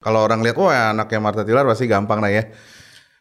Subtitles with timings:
[0.00, 2.48] Kalau orang lihat wah anaknya Marta Tilar pasti gampang lah ya.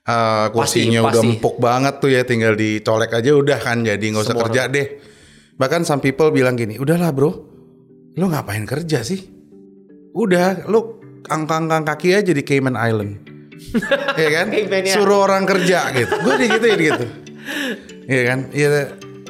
[0.10, 1.30] Uh, kursinya Pasti, udah pasti.
[1.36, 4.88] empuk banget tuh ya, tinggal dicolek aja udah kan jadi nggak usah Semua kerja deh.
[5.60, 7.30] Bahkan some people bilang gini, udahlah bro,
[8.16, 9.20] lo ngapain kerja sih?
[10.16, 13.14] Udah, lo angkang-angkang kaki aja di Cayman Island.
[14.16, 14.48] Iya kan?
[14.56, 14.94] Cayman-nya.
[14.96, 16.16] Suruh orang kerja gitu.
[16.24, 17.06] Gue digituin gitu.
[18.08, 18.40] Iya kan?
[18.56, 18.68] Iya.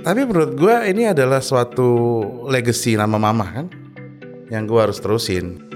[0.05, 1.89] Tapi menurut gue ini adalah suatu
[2.45, 3.65] legacy nama mama kan,
[4.53, 5.68] yang gue harus terusin.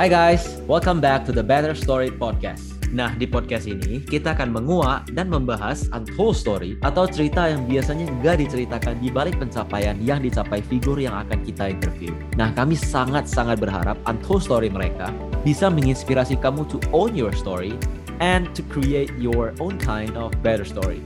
[0.00, 2.72] Hai guys, welcome back to the Better Story Podcast.
[2.88, 8.08] Nah, di podcast ini kita akan menguak dan membahas untold story atau cerita yang biasanya
[8.08, 12.16] nggak diceritakan di balik pencapaian yang dicapai figur yang akan kita interview.
[12.40, 15.12] Nah, kami sangat-sangat berharap untold story mereka
[15.44, 17.76] bisa menginspirasi kamu to own your story
[18.24, 21.04] and to create your own kind of better story.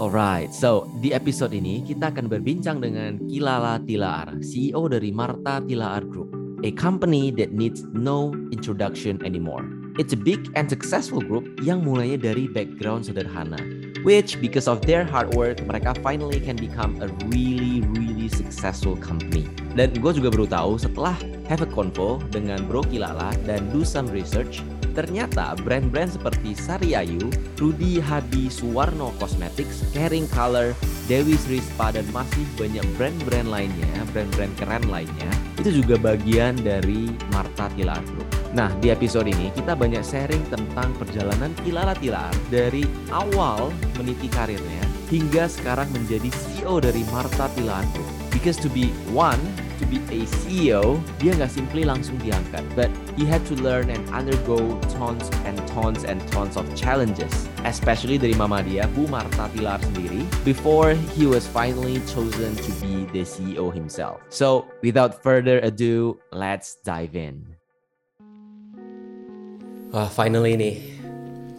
[0.00, 6.08] Alright, so di episode ini kita akan berbincang dengan Kilala Tilaar, CEO dari Marta Tilaar
[6.08, 6.32] Group,
[6.64, 9.60] a company that needs no introduction anymore.
[10.00, 13.60] It's a big and successful group yang mulainya dari background sederhana,
[14.00, 19.44] which because of their hard work, mereka finally can become a really really successful company.
[19.76, 21.12] Dan gue juga baru tahu setelah
[21.44, 27.30] have a convo dengan Bro Kilala dan do some research, Ternyata brand-brand seperti Sari Ayu,
[27.56, 30.74] Rudy Hadi Suwarno Cosmetics, Caring Color,
[31.10, 37.10] Dewi Sri Spa dan masih banyak brand-brand lainnya, brand-brand keren lainnya, itu juga bagian dari
[37.34, 38.26] Marta Tilaar Group.
[38.50, 42.82] Nah, di episode ini kita banyak sharing tentang perjalanan Kilala Tilaar dari
[43.14, 48.10] awal meniti karirnya hingga sekarang menjadi CEO dari Marta Tilaar Group.
[48.30, 49.38] Because to be one,
[49.82, 52.88] to be a CEO, dia nggak simply langsung diangkat, but
[53.20, 54.56] he had to learn and undergo
[54.96, 57.28] tons and tons and tons of challenges,
[57.68, 63.04] especially dari mama dia, Bu Marta Tilar sendiri, before he was finally chosen to be
[63.12, 64.24] the CEO himself.
[64.32, 67.60] So, without further ado, let's dive in.
[69.92, 70.76] Wah, finally nih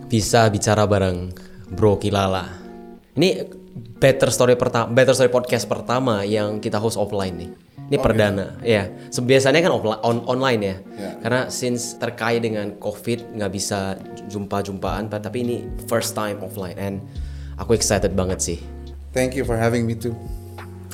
[0.09, 1.29] bisa bicara bareng
[1.77, 2.49] Bro Kilala.
[3.13, 3.45] Ini
[4.01, 7.51] Better Story pertama, Better Story podcast pertama yang kita host offline nih.
[7.91, 8.87] Ini perdana, ya.
[9.11, 10.75] So, biasanya kan on, online ya.
[10.95, 11.11] Ya.
[11.19, 13.99] Karena since terkait dengan COVID nggak bisa
[14.31, 17.03] jumpa-jumpaan, tapi ini first time offline, and
[17.59, 18.63] aku excited banget sih.
[19.11, 20.15] Thank you for having me too.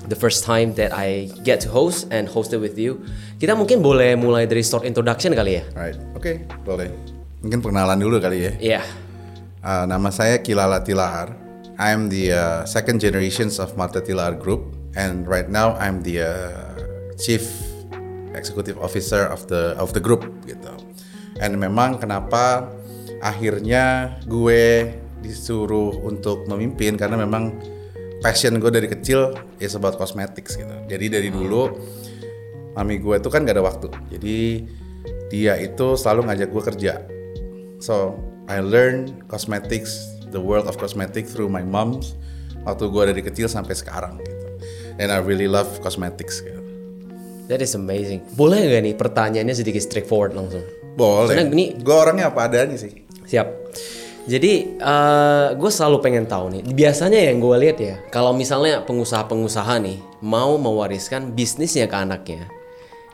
[0.09, 3.06] The first time that I get to host and hosted with you.
[3.38, 5.63] Kita mungkin boleh mulai dari short introduction kali ya.
[5.78, 6.90] Right, oke, boleh.
[7.46, 8.53] Mungkin perkenalan dulu kali ya.
[8.57, 8.81] Iya.
[9.62, 11.30] Uh, nama saya Kilala Tilaar.
[11.78, 16.76] I'm the uh, second generations of Marta Tilaar Group, and right now I'm the uh,
[17.17, 17.44] chief
[18.38, 20.72] executive officer of the of the group gitu.
[21.41, 22.69] And memang kenapa
[23.22, 27.57] akhirnya gue disuruh untuk memimpin karena memang
[28.22, 30.73] passion gue dari kecil is about cosmetics gitu.
[30.89, 31.73] Jadi dari dulu
[32.77, 33.89] mami gue tuh kan gak ada waktu.
[34.13, 34.38] Jadi
[35.33, 36.94] dia itu selalu ngajak gue kerja.
[37.81, 38.17] So
[38.47, 39.97] I learn cosmetics,
[40.29, 42.17] the world of cosmetics through my moms
[42.66, 44.47] waktu gue dari kecil sampai sekarang gitu.
[44.97, 46.56] And I really love cosmetics gitu.
[47.47, 48.24] That is amazing.
[48.35, 50.63] Boleh nggak nih pertanyaannya sedikit straightforward langsung?
[51.00, 51.31] Boleh.
[51.31, 52.91] Karena ini- gue orangnya apa adanya sih.
[53.24, 53.47] Siap.
[54.28, 54.75] Jadi
[55.56, 56.62] gue selalu pengen tahu nih.
[56.68, 62.44] Biasanya yang gue lihat ya, kalau misalnya pengusaha-pengusaha nih mau mewariskan bisnisnya ke anaknya,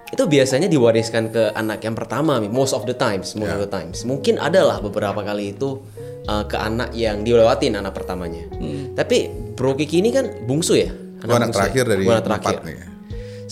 [0.09, 2.49] itu biasanya diwariskan ke anak yang pertama nih.
[2.49, 4.01] Most of the times, most of the times.
[4.01, 5.85] Mungkin adalah beberapa kali itu
[6.25, 8.49] uh, ke anak yang dilewatin anak pertamanya.
[8.97, 10.89] Tapi Bro Kiki ini kan bungsu ya.
[11.21, 11.65] Gue anak bungsu ya?
[11.69, 12.57] terakhir dari Gua anak terakhir.
[12.57, 12.77] empat nih.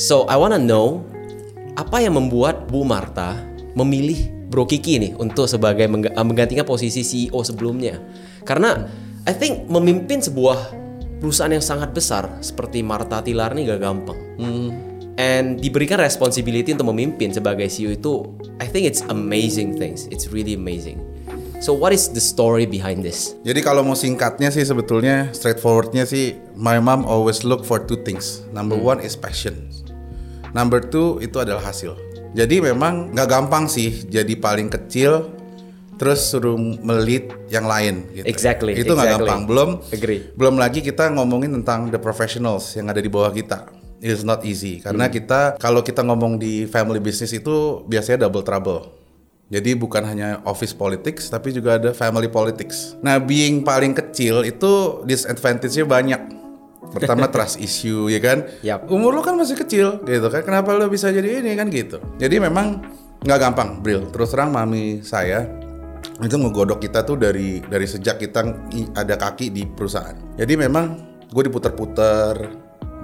[0.01, 1.05] So I wanna know
[1.77, 3.37] apa yang membuat Bu Marta
[3.77, 8.01] memilih Bro Kiki nih untuk sebagai uh, menggantikan posisi CEO sebelumnya.
[8.41, 8.89] Karena
[9.29, 10.73] I think memimpin sebuah
[11.21, 14.17] perusahaan yang sangat besar seperti Marta Tilar nih gak gampang.
[15.21, 18.25] And diberikan responsibility untuk memimpin sebagai CEO itu
[18.57, 20.09] I think it's amazing things.
[20.09, 20.97] It's really amazing.
[21.61, 23.37] So what is the story behind this?
[23.45, 28.41] Jadi kalau mau singkatnya sih sebetulnya straightforwardnya sih my mom always look for two things.
[28.49, 29.69] Number one is passion.
[30.51, 31.95] Number two itu adalah hasil.
[32.31, 35.31] Jadi memang nggak gampang sih jadi paling kecil
[35.95, 38.09] terus suruh melit yang lain.
[38.09, 38.25] Gitu.
[38.25, 39.27] Exactly, Itu nggak exactly.
[39.27, 39.41] gampang.
[39.45, 40.21] Belum Agree.
[40.33, 43.67] belum lagi kita ngomongin tentang the professionals yang ada di bawah kita.
[44.01, 45.13] It's not easy karena Hmm.
[45.13, 48.97] kita kalau kita ngomong di family business itu biasanya double trouble.
[49.51, 52.95] Jadi bukan hanya office politics tapi juga ada family politics.
[53.03, 56.21] Nah, being paling kecil itu disadvantage-nya banyak.
[56.89, 58.49] Pertama trust issue ya kan.
[58.65, 58.89] Yap.
[58.89, 60.41] Umur lo kan masih kecil gitu kan.
[60.41, 62.01] Kenapa lo bisa jadi ini kan gitu.
[62.17, 62.81] Jadi memang
[63.21, 64.09] nggak gampang, Bril.
[64.09, 65.45] Terus terang mami saya
[66.21, 68.41] itu ngegodok kita tuh dari dari sejak kita
[68.97, 70.17] ada kaki di perusahaan.
[70.33, 70.97] Jadi memang
[71.29, 72.33] gue diputer-puter,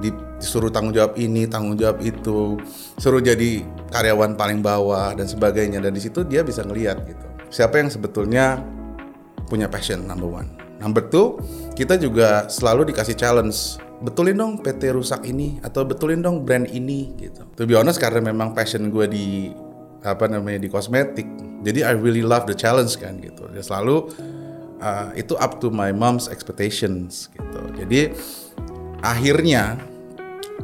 [0.01, 2.57] di- disuruh tanggung jawab ini, tanggung jawab itu,
[2.97, 3.61] suruh jadi
[3.93, 5.77] karyawan paling bawah dan sebagainya.
[5.81, 7.25] Dan di situ dia bisa ngelihat gitu.
[7.53, 8.59] Siapa yang sebetulnya
[9.47, 10.56] punya passion number one.
[10.77, 11.41] Number two,
[11.73, 13.81] kita juga selalu dikasih challenge.
[13.97, 17.49] Betulin dong PT rusak ini atau betulin dong brand ini gitu.
[17.57, 19.49] To be honest karena memang passion gue di
[20.05, 21.25] apa namanya di kosmetik.
[21.65, 23.49] Jadi I really love the challenge kan gitu.
[23.49, 24.13] Dia selalu
[24.81, 27.61] uh, itu up to my mom's expectations gitu.
[27.73, 28.13] Jadi
[29.01, 29.81] akhirnya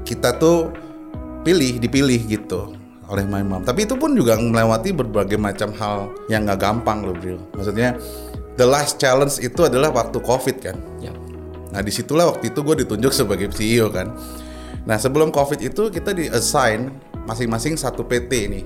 [0.05, 0.69] kita tuh
[1.41, 2.77] pilih dipilih gitu
[3.09, 3.61] oleh my mom.
[3.65, 7.37] Tapi itu pun juga melewati berbagai macam hal yang nggak gampang loh, bro.
[7.57, 7.99] Maksudnya
[8.57, 10.77] the last challenge itu adalah waktu covid kan.
[11.01, 11.13] Ya.
[11.73, 14.13] Nah di situlah waktu itu gue ditunjuk sebagai CEO kan.
[14.85, 16.93] Nah sebelum covid itu kita di assign
[17.25, 18.65] masing-masing satu PT nih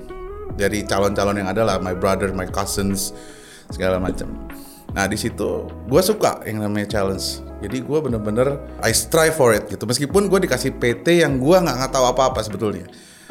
[0.58, 3.14] dari calon-calon yang ada lah, my brother, my cousins,
[3.70, 4.28] segala macam.
[4.92, 7.40] Nah di situ gue suka yang namanya challenge.
[7.58, 9.82] Jadi gue bener-bener I strive for it gitu.
[9.82, 12.86] Meskipun gue dikasih PT yang gue nggak nggak tahu apa-apa sebetulnya.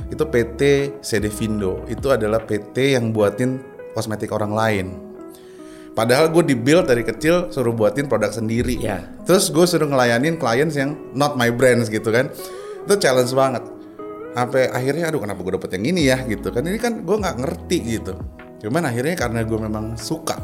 [0.08, 0.62] Itu PT
[1.00, 1.84] CD Vindo.
[1.88, 3.60] Itu adalah PT yang buatin
[3.96, 5.07] kosmetik orang lain.
[5.98, 8.78] Padahal gue di-build dari kecil suruh buatin produk sendiri.
[8.78, 9.02] Ya.
[9.26, 12.30] Terus gue suruh ngelayanin clients yang not my brands gitu kan.
[12.86, 13.66] Itu challenge banget.
[14.38, 16.62] Sampai akhirnya aduh kenapa gue dapet yang ini ya gitu kan.
[16.62, 18.14] Ini kan gue nggak ngerti gitu.
[18.62, 20.38] Cuman akhirnya karena gue memang suka.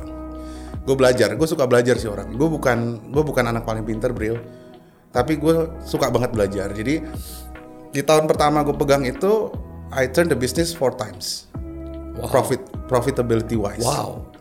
[0.90, 2.34] Gue belajar, gue suka belajar sih orang.
[2.34, 4.42] Gue bukan gue bukan anak paling pinter bro.
[5.14, 6.74] Tapi gue suka banget belajar.
[6.74, 6.98] Jadi
[7.94, 9.54] di tahun pertama gue pegang itu
[9.94, 11.46] I turn the business four times.
[12.18, 13.86] Profit profitability wise.
[13.86, 14.33] Wow.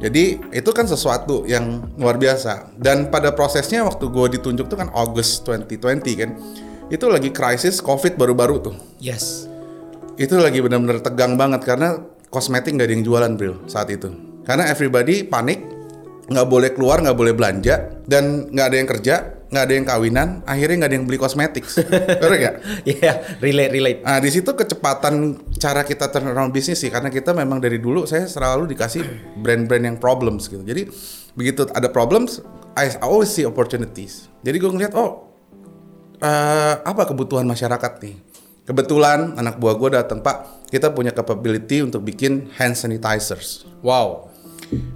[0.00, 2.72] Jadi itu kan sesuatu yang luar biasa.
[2.80, 6.30] Dan pada prosesnya waktu gue ditunjuk tuh kan August 2020 kan,
[6.88, 8.76] itu lagi krisis COVID baru-baru tuh.
[8.96, 9.44] Yes.
[10.16, 12.00] Itu lagi benar-benar tegang banget karena
[12.32, 14.08] kosmetik nggak ada yang jualan bro saat itu.
[14.48, 15.60] Karena everybody panik,
[16.32, 19.14] nggak boleh keluar, nggak boleh belanja, dan nggak ada yang kerja,
[19.50, 21.66] nggak ada yang kawinan, akhirnya nggak ada yang beli kosmetik.
[22.22, 22.56] Bener nggak?
[22.90, 23.12] Iya,
[23.42, 24.00] relate relate.
[24.06, 25.14] Nah di situ kecepatan
[25.58, 29.02] cara kita turn around bisnis sih karena kita memang dari dulu saya selalu dikasih
[29.42, 30.62] brand-brand yang problems gitu.
[30.62, 30.86] Jadi
[31.34, 32.38] begitu ada problems,
[32.78, 34.30] I always see opportunities.
[34.46, 35.34] Jadi gue ngeliat oh
[36.22, 38.16] eh, apa kebutuhan masyarakat nih.
[38.70, 43.66] Kebetulan anak buah gue datang Pak, kita punya capability untuk bikin hand sanitizers.
[43.82, 44.30] Wow.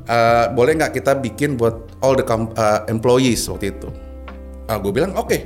[0.07, 4.04] Eh, boleh nggak kita bikin buat all the eh, employees waktu itu?
[4.65, 5.45] Ah, gue bilang oke,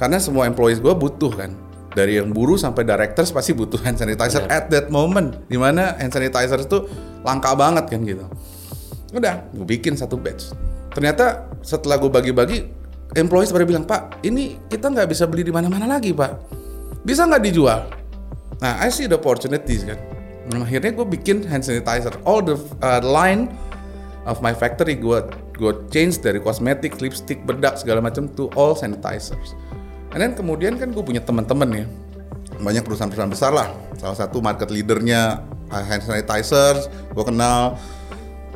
[0.00, 1.52] karena semua employees gue butuh kan.
[1.88, 5.42] Dari yang buruh sampai directors pasti butuh hand sanitizer at that moment.
[5.50, 6.86] Di mana hand sanitizer itu
[7.26, 8.24] langka banget kan gitu.
[9.12, 10.52] Udah, gue bikin satu batch.
[10.94, 12.58] Ternyata setelah gue bagi-bagi,
[13.16, 16.32] employees pada bilang Pak, ini kita nggak bisa beli di mana-mana lagi Pak.
[17.02, 17.88] Bisa nggak dijual?
[18.60, 19.98] Nah, I see the opportunities kan.
[20.48, 22.14] Nah, akhirnya gue bikin hand sanitizer.
[22.22, 23.50] All the uh, line
[24.28, 25.18] of my factory gue
[25.58, 29.58] gue change dari kosmetik, lipstick, bedak segala macam to all sanitizers.
[30.14, 31.84] And then kemudian kan gue punya teman-teman ya,
[32.62, 33.68] banyak perusahaan-perusahaan besar lah.
[33.98, 35.42] Salah satu market leadernya
[35.74, 37.74] uh, hand sanitizers, gue kenal.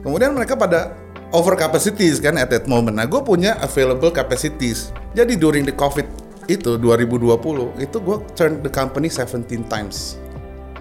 [0.00, 0.94] Kemudian mereka pada
[1.34, 2.96] over capacities kan at that moment.
[2.96, 4.94] Nah gue punya available capacities.
[5.12, 6.06] Jadi during the COVID
[6.50, 10.18] itu 2020 itu gue turn the company 17 times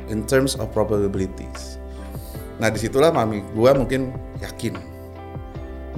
[0.09, 1.81] in terms of probabilities.
[2.57, 4.90] Nah di situlah mami gue mungkin yakin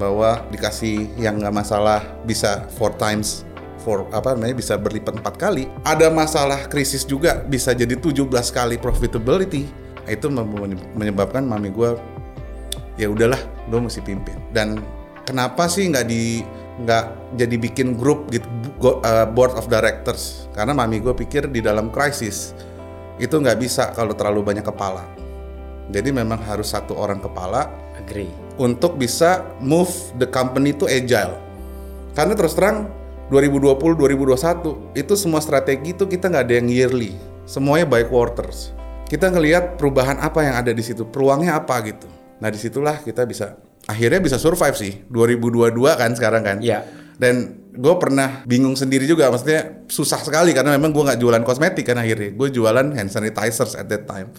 [0.04, 3.48] bahwa dikasih yang nggak masalah bisa four times
[3.80, 5.72] for apa namanya bisa berlipat empat kali.
[5.88, 9.72] Ada masalah krisis juga bisa jadi 17 kali profitability.
[10.04, 10.28] Itu
[11.00, 11.96] menyebabkan mami gue
[13.00, 13.40] ya udahlah
[13.72, 14.36] lo mesti pimpin.
[14.52, 14.84] Dan
[15.24, 16.44] kenapa sih nggak di
[16.84, 18.48] nggak jadi bikin grup gitu
[18.84, 20.52] uh, board of directors?
[20.52, 22.52] Karena mami gue pikir di dalam krisis
[23.24, 25.08] itu nggak bisa kalau terlalu banyak kepala.
[25.88, 28.43] Jadi memang harus satu orang kepala Agree.
[28.60, 29.90] Untuk bisa move
[30.22, 31.38] the company to agile.
[32.14, 32.90] Karena terus terang
[33.34, 37.18] 2020 2021 itu semua strategi itu kita nggak ada yang yearly,
[37.50, 38.76] semuanya by quarters.
[39.10, 42.06] Kita ngelihat perubahan apa yang ada di situ, peluangnya apa gitu.
[42.38, 43.58] Nah di situlah kita bisa
[43.90, 46.58] akhirnya bisa survive sih 2022 kan sekarang kan.
[46.62, 46.86] Iya.
[47.14, 51.86] Dan gue pernah bingung sendiri juga, maksudnya susah sekali karena memang gue nggak jualan kosmetik
[51.86, 54.34] kan akhirnya, gue jualan hand sanitizers at that time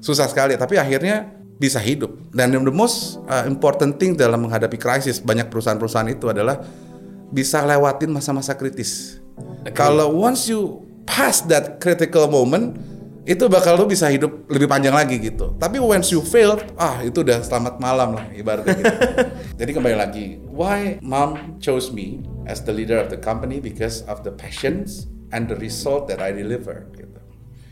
[0.00, 2.16] susah sekali tapi akhirnya bisa hidup.
[2.32, 6.64] Dan the most uh, important thing dalam menghadapi krisis banyak perusahaan-perusahaan itu adalah
[7.28, 9.20] bisa lewatin masa-masa kritis.
[9.76, 12.80] Kalau once you pass that critical moment
[13.28, 15.52] itu bakal lu bisa hidup lebih panjang lagi gitu.
[15.60, 18.96] Tapi once you fail ah itu udah selamat malam lah ibaratnya gitu.
[19.60, 23.60] Jadi kembali lagi why mom chose me as the leader of the company?
[23.60, 27.19] Because of the passions and the result that I deliver gitu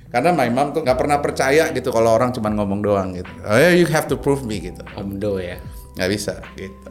[0.09, 3.29] Karena my mom tuh nggak pernah percaya gitu kalau orang cuma ngomong doang gitu.
[3.45, 4.81] Oh you have to prove me gitu.
[4.97, 5.61] Omdo ya.
[6.01, 6.89] Nggak bisa gitu.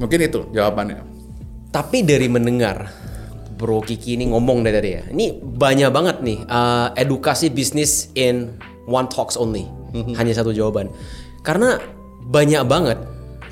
[0.00, 1.04] Mungkin itu jawabannya.
[1.68, 2.88] Tapi dari mendengar
[3.54, 5.02] Bro Kiki ini ngomong dari tadi ya.
[5.12, 8.56] Ini banyak banget nih uh, edukasi bisnis in
[8.88, 9.68] one talks only.
[10.16, 10.88] Hanya satu jawaban.
[11.44, 11.76] Karena
[12.24, 12.98] banyak banget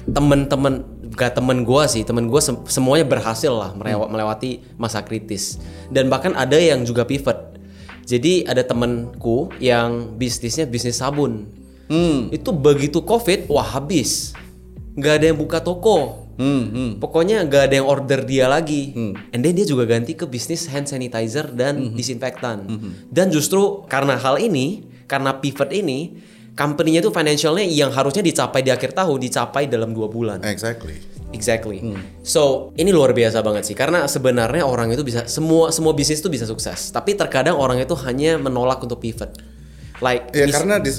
[0.09, 5.61] temen-temen gak temen gue sih temen gue sem- semuanya berhasil lah merewa- melewati masa kritis
[5.93, 7.52] dan bahkan ada yang juga pivot
[8.05, 11.47] jadi ada temenku yang bisnisnya bisnis sabun
[12.33, 14.33] itu begitu covid wah habis
[14.97, 16.91] nggak ada yang buka toko Hmm, hmm.
[16.97, 18.97] Pokoknya gak ada yang order dia lagi.
[19.37, 22.67] And then dia juga ganti ke bisnis hand sanitizer dan disinfektan.
[23.13, 26.17] Dan justru karena hal ini, karena pivot ini,
[26.57, 30.41] company-nya itu financialnya yang harusnya dicapai di akhir tahun dicapai dalam dua bulan.
[30.45, 31.01] Exactly.
[31.33, 31.81] Exactly.
[32.23, 36.29] So ini luar biasa banget sih karena sebenarnya orang itu bisa semua semua bisnis itu
[36.29, 36.93] bisa sukses.
[36.93, 39.33] Tapi terkadang orang itu hanya menolak untuk pivot.
[40.05, 40.91] Like Ya karena di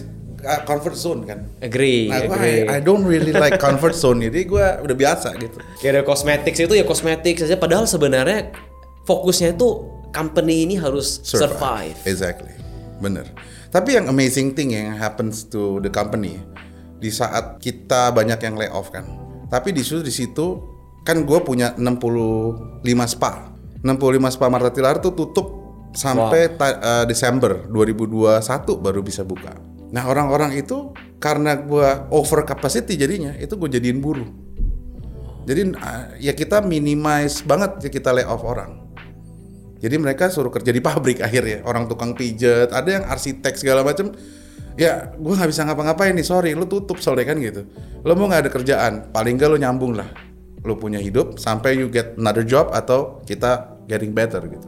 [0.43, 1.39] uh, comfort zone kan.
[1.63, 2.67] agree, Nah, agree.
[2.67, 5.57] I, I don't really like comfort zone jadi gue udah biasa gitu.
[5.79, 8.51] Kayak ada cosmetics itu ya cosmetics saja padahal sebenarnya
[9.07, 9.67] fokusnya itu
[10.13, 11.97] company ini harus survive.
[12.05, 12.53] Exactly.
[13.01, 13.27] Bener.
[13.73, 16.37] Tapi yang amazing thing yang happens to the company
[17.01, 19.03] di saat kita banyak yang lay off kan.
[19.53, 20.48] Tapi di situ di situ
[21.05, 23.53] kan gue punya 65 spa.
[23.86, 25.48] 65 spa Marta Tilar tuh tutup
[25.93, 28.41] sampai ta- eh, Desember 2021
[28.81, 29.53] baru bisa buka.
[29.93, 30.89] Nah orang-orang itu
[31.22, 34.25] karena gue over capacity jadinya itu gue jadiin buruh.
[35.45, 38.81] Jadi eh, ya kita minimize banget ya kita lay off orang.
[39.83, 44.15] Jadi mereka suruh kerja di pabrik akhirnya, orang tukang pijet, ada yang arsitek segala macam.
[44.73, 47.69] Ya, gue nggak bisa ngapa-ngapain nih, sorry, lu tutup soalnya kan gitu.
[48.01, 50.09] Lo mau nggak ada kerjaan, paling nggak lo nyambung lah.
[50.65, 54.67] Lo punya hidup sampai you get another job atau kita getting better gitu.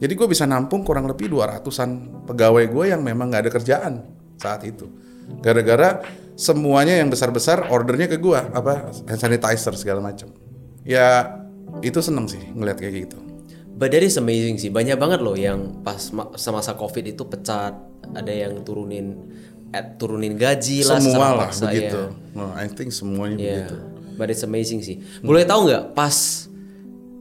[0.00, 3.92] Jadi gue bisa nampung kurang lebih 200-an pegawai gue yang memang nggak ada kerjaan
[4.40, 4.88] saat itu.
[5.44, 6.00] Gara-gara
[6.36, 10.32] semuanya yang besar-besar ordernya ke gue, apa hand sanitizer segala macam.
[10.84, 11.36] Ya
[11.84, 13.29] itu seneng sih ngeliat kayak gitu.
[13.80, 14.68] But that is amazing sih.
[14.68, 17.72] Banyak banget loh yang pas ma- semasa Covid itu pecat,
[18.12, 19.16] ada yang turunin
[19.72, 21.96] eh, turunin gaji lah semua lah paksa, begitu.
[21.96, 22.36] ya.
[22.36, 23.48] Well, I think semuanya Yeah.
[23.64, 23.76] begitu.
[24.14, 25.00] But it's amazing sih.
[25.24, 26.44] Boleh tahu nggak pas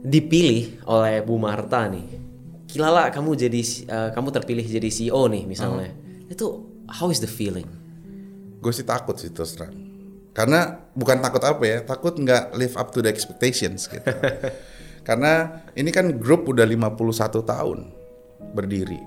[0.02, 2.20] dipilih oleh Bu Marta nih,
[2.68, 5.96] Kilala kamu jadi eh, kamu terpilih jadi CEO nih misalnya,
[6.28, 6.46] itu
[6.86, 7.66] how is the feeling?
[8.60, 9.74] Gue sih takut sih terus terang.
[10.30, 14.04] Karena bukan takut apa ya, takut nggak live up to the expectations gitu.
[15.10, 17.90] Karena ini kan grup udah 51 tahun
[18.54, 19.02] berdiri.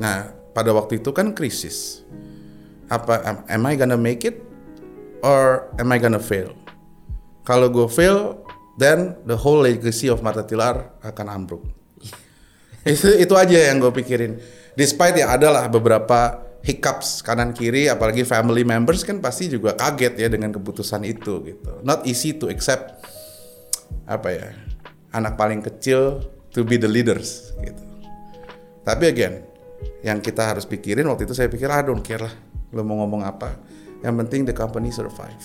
[0.00, 2.08] Nah, pada waktu itu kan krisis.
[2.88, 4.40] Apa am, I gonna make it
[5.20, 6.56] or am I gonna fail?
[7.44, 8.40] Kalau gue fail,
[8.80, 11.68] then the whole legacy of Marta Tilar akan ambruk.
[12.88, 14.40] itu itu aja yang gue pikirin.
[14.72, 20.32] Despite ya adalah beberapa hiccups kanan kiri, apalagi family members kan pasti juga kaget ya
[20.32, 21.84] dengan keputusan itu gitu.
[21.84, 23.04] Not easy to accept
[24.08, 24.48] apa ya
[25.10, 27.82] anak paling kecil to be the leaders gitu.
[28.82, 29.44] Tapi again,
[30.02, 32.34] yang kita harus pikirin waktu itu saya pikir ah don't care lah
[32.70, 33.58] lo mau ngomong apa.
[34.00, 35.42] Yang penting the company survive.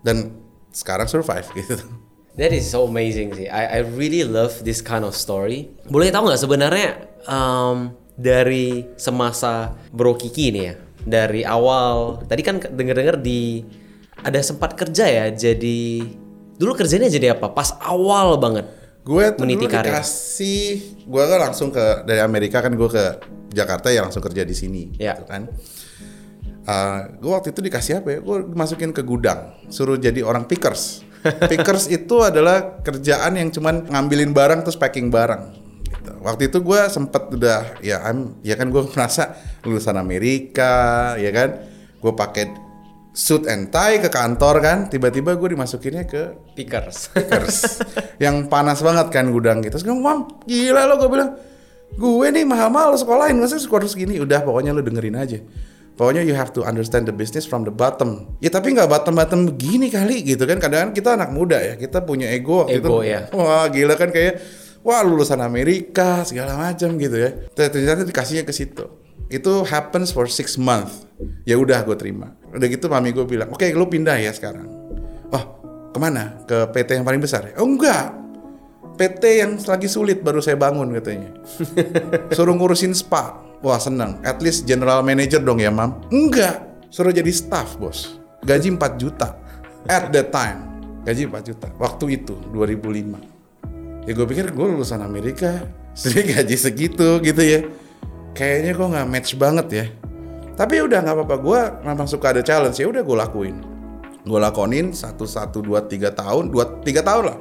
[0.00, 0.32] Dan
[0.72, 1.76] sekarang survive gitu.
[2.40, 3.44] That is so amazing sih.
[3.52, 5.68] I, I really love this kind of story.
[5.84, 6.88] Boleh tahu nggak sebenarnya
[7.28, 13.60] um, dari semasa Bro Kiki nih ya, dari awal tadi kan denger-denger di
[14.24, 16.08] ada sempat kerja ya, jadi
[16.56, 17.52] dulu kerjanya jadi apa?
[17.52, 18.64] Pas awal banget.
[19.02, 19.90] Gue tuh Meniti dulu karir.
[19.98, 20.66] dikasih,
[21.02, 23.18] gue kan langsung ke dari Amerika kan gue ke
[23.50, 25.18] Jakarta ya langsung kerja di sini, Ya.
[25.18, 25.50] gitu kan.
[27.18, 28.18] gue waktu itu dikasih apa ya?
[28.22, 31.02] Gue masukin ke gudang, suruh jadi orang pickers.
[31.50, 35.58] pickers itu adalah kerjaan yang cuman ngambilin barang terus packing barang.
[35.82, 36.12] Gitu.
[36.22, 39.34] Waktu itu gue sempet udah ya, I'm, ya kan gue merasa
[39.66, 41.66] lulusan Amerika, ya kan.
[41.98, 42.54] Gue pakai
[43.12, 47.12] suit and tie ke kantor kan, tiba-tiba gue dimasukinnya ke Pickers.
[47.12, 47.56] Pickers
[48.24, 49.76] yang panas banget kan gudang gitu.
[49.76, 49.96] Terus gue
[50.48, 51.30] gila lo gue bilang,
[51.92, 54.16] gue nih mahal-mahal sekolahin, masa sekolah segini?
[54.16, 55.38] Udah pokoknya lo dengerin aja.
[55.92, 58.32] Pokoknya you have to understand the business from the bottom.
[58.40, 60.56] Ya tapi nggak bottom-bottom begini kali gitu kan.
[60.56, 63.12] Kadang-kadang kita anak muda ya, kita punya ego Ego, itu.
[63.12, 63.28] ya.
[63.36, 64.40] Wah gila kan kayak,
[64.80, 67.30] wah lulusan Amerika segala macam gitu ya.
[67.52, 69.01] Ternyata dikasihnya ke situ.
[69.32, 71.08] Itu happens for six months.
[71.48, 72.36] Ya udah gue terima.
[72.52, 74.68] Udah gitu mami gue bilang, oke lo pindah ya sekarang.
[75.32, 75.44] Oh
[75.92, 76.44] ke mana?
[76.44, 77.48] Ke PT yang paling besar?
[77.48, 77.56] ya?
[77.56, 78.12] Oh enggak.
[78.92, 81.32] PT yang lagi sulit baru saya bangun katanya.
[82.36, 83.40] Suruh ngurusin spa.
[83.64, 84.20] Wah seneng.
[84.20, 86.04] At least general manager dong ya mam.
[86.12, 86.84] Enggak.
[86.92, 88.20] Suruh jadi staff bos.
[88.44, 89.32] Gaji 4 juta.
[89.88, 90.60] At that time.
[91.08, 91.66] Gaji 4 juta.
[91.80, 94.04] Waktu itu 2005.
[94.04, 95.64] Ya gue pikir gue lulusan Amerika.
[95.96, 97.64] Jadi gaji segitu gitu ya.
[98.32, 99.86] Kayaknya gue nggak match banget ya.
[100.52, 103.56] Tapi udah nggak apa-apa gue memang suka ada challenge ya udah gue lakuin.
[104.22, 107.38] Gue lakonin satu satu dua tiga tahun dua tiga tahun lah.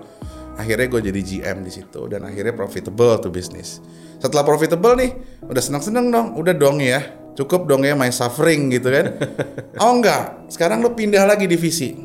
[0.60, 3.79] Akhirnya gue jadi GM di situ dan akhirnya profitable tuh bisnis
[4.21, 5.12] setelah profitable nih
[5.48, 6.27] udah seneng seneng dong.
[6.38, 7.01] Udah dong ya
[7.33, 9.07] cukup dong ya my suffering gitu kan.
[9.81, 11.95] Oh enggak sekarang lo pindah lagi divisi.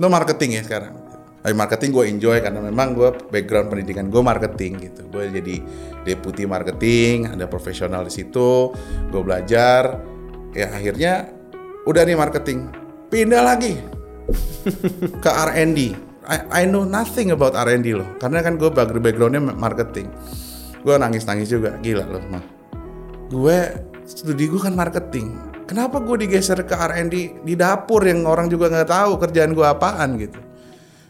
[0.00, 1.01] Lo marketing ya sekarang
[1.50, 5.02] marketing gue enjoy karena memang gue background pendidikan gue marketing gitu.
[5.10, 5.58] Gue jadi
[6.06, 8.70] deputi marketing ada profesional di situ
[9.10, 9.98] gue belajar.
[10.54, 11.34] Ya akhirnya
[11.82, 12.70] udah nih marketing.
[13.10, 13.74] Pindah lagi
[15.18, 15.78] ke R&D
[16.22, 18.06] I, I know nothing about R&D loh.
[18.22, 20.14] Karena kan gue backgroundnya marketing.
[20.86, 21.74] Gue nangis nangis juga.
[21.82, 22.44] Gila loh mah
[23.32, 23.58] gue
[24.06, 25.50] studi gue kan marketing.
[25.66, 30.20] Kenapa gue digeser ke R&D di dapur yang orang juga nggak tahu kerjaan gue apaan
[30.20, 30.51] gitu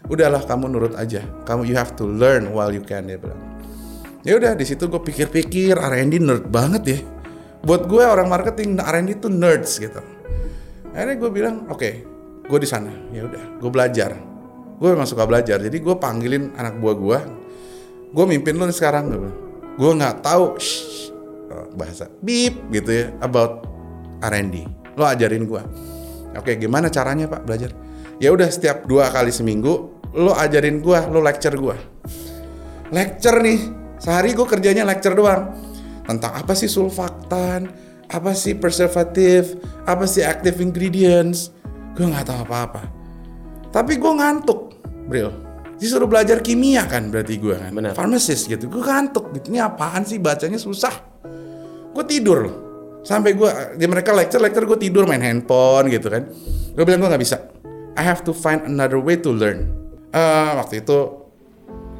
[0.07, 1.23] udahlah kamu nurut aja.
[1.47, 3.39] Kamu you have to learn while you can dia bilang.
[4.23, 6.99] Ya udah di situ gue pikir-pikir R&D nerd banget ya.
[7.63, 9.99] Buat gue orang marketing R&D tuh nerds gitu.
[10.95, 11.93] Akhirnya gue bilang oke okay,
[12.47, 12.91] gue di sana.
[13.11, 14.15] Ya udah gue belajar.
[14.79, 17.19] Gue memang suka belajar jadi gue panggilin anak buah gue
[18.13, 19.37] gue mimpin nih sekarang gue bilang.
[19.73, 21.09] gue nggak tahu shh,
[21.73, 23.65] bahasa beep gitu ya about
[24.21, 25.61] R&D lo ajarin gue
[26.37, 27.73] oke gimana caranya pak belajar
[28.17, 31.77] ya udah setiap dua kali seminggu lo ajarin gue lo lecture gue
[32.93, 33.59] lecture nih
[33.97, 35.49] sehari gue kerjanya lecture doang.
[36.03, 37.71] Tentang apa sih sulfaktan
[38.11, 41.49] apa sih preservatif apa sih active ingredients
[41.97, 42.83] gue nggak tahu apa-apa.
[43.73, 44.59] Tapi gue ngantuk
[45.09, 45.31] Bril.
[45.79, 47.71] Disuruh belajar kimia kan berarti gue kan.
[47.73, 47.91] Benar.
[47.97, 48.69] pharmacist gitu.
[48.69, 49.51] Gue ngantuk gitu.
[49.51, 50.21] Ini apaan sih?
[50.21, 50.93] Bacanya susah.
[51.91, 52.55] Gue tidur loh.
[53.03, 56.27] Sampai gue di mereka lecture lecture gue tidur main handphone gitu kan.
[56.75, 57.52] Gue bilang gue nggak bisa
[57.93, 59.69] I have to find another way to learn.
[60.13, 60.97] Eh, waktu itu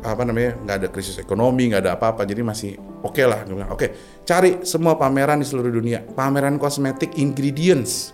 [0.03, 3.45] apa namanya nggak ada krisis ekonomi nggak ada apa-apa jadi masih oke lah.
[3.47, 3.87] Gue bilang oke
[4.27, 6.03] cari semua pameran di seluruh dunia.
[6.03, 8.11] Pameran kosmetik ingredients.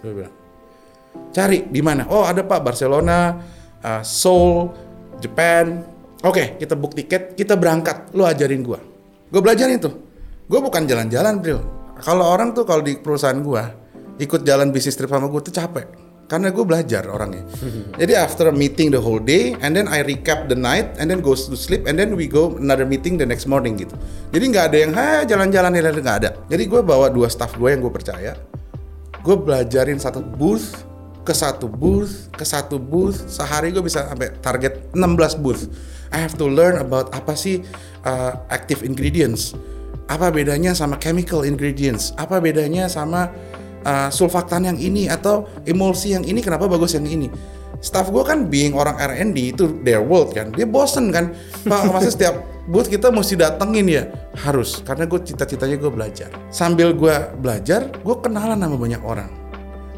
[1.33, 2.05] Cari di mana?
[2.11, 3.39] Oh ada pak Barcelona
[3.81, 4.69] uh, Seoul
[5.17, 5.81] Japan.
[6.23, 8.13] Oke kita book tiket kita berangkat.
[8.13, 8.79] Lu ajarin gua.
[9.29, 9.93] Gue belajarin tuh.
[10.49, 13.67] Gue bukan jalan-jalan bro kalau orang tuh kalau di perusahaan gua
[14.19, 15.87] ikut jalan bisnis trip sama gue tuh capek
[16.29, 17.41] karena gue belajar orangnya.
[17.97, 21.49] Jadi after meeting the whole day and then I recap the night and then goes
[21.49, 23.97] to sleep and then we go another meeting the next morning gitu.
[24.29, 26.29] Jadi nggak ada yang ha jalan-jalan ya nggak ada.
[26.45, 28.37] Jadi gue bawa dua staff gue yang gue percaya.
[29.25, 30.85] Gue belajarin satu booth
[31.25, 33.25] ke satu booth ke satu booth.
[33.25, 35.65] Sehari gue bisa sampai target 16 booth.
[36.13, 37.65] I have to learn about apa sih
[38.05, 39.57] uh, active ingredients.
[40.09, 42.13] Apa bedanya sama chemical ingredients?
[42.17, 43.29] Apa bedanya sama
[43.85, 47.29] uh, sulfaktan yang ini atau emulsi yang ini kenapa bagus yang ini?
[47.79, 50.51] Staff gue kan being orang R&D itu their world kan.
[50.51, 51.31] Dia bosen kan.
[51.63, 54.03] Pak masa setiap booth kita mesti datengin ya
[54.43, 56.27] harus karena gue cita-citanya gue belajar.
[56.51, 59.31] Sambil gue belajar gue kenalan sama banyak orang.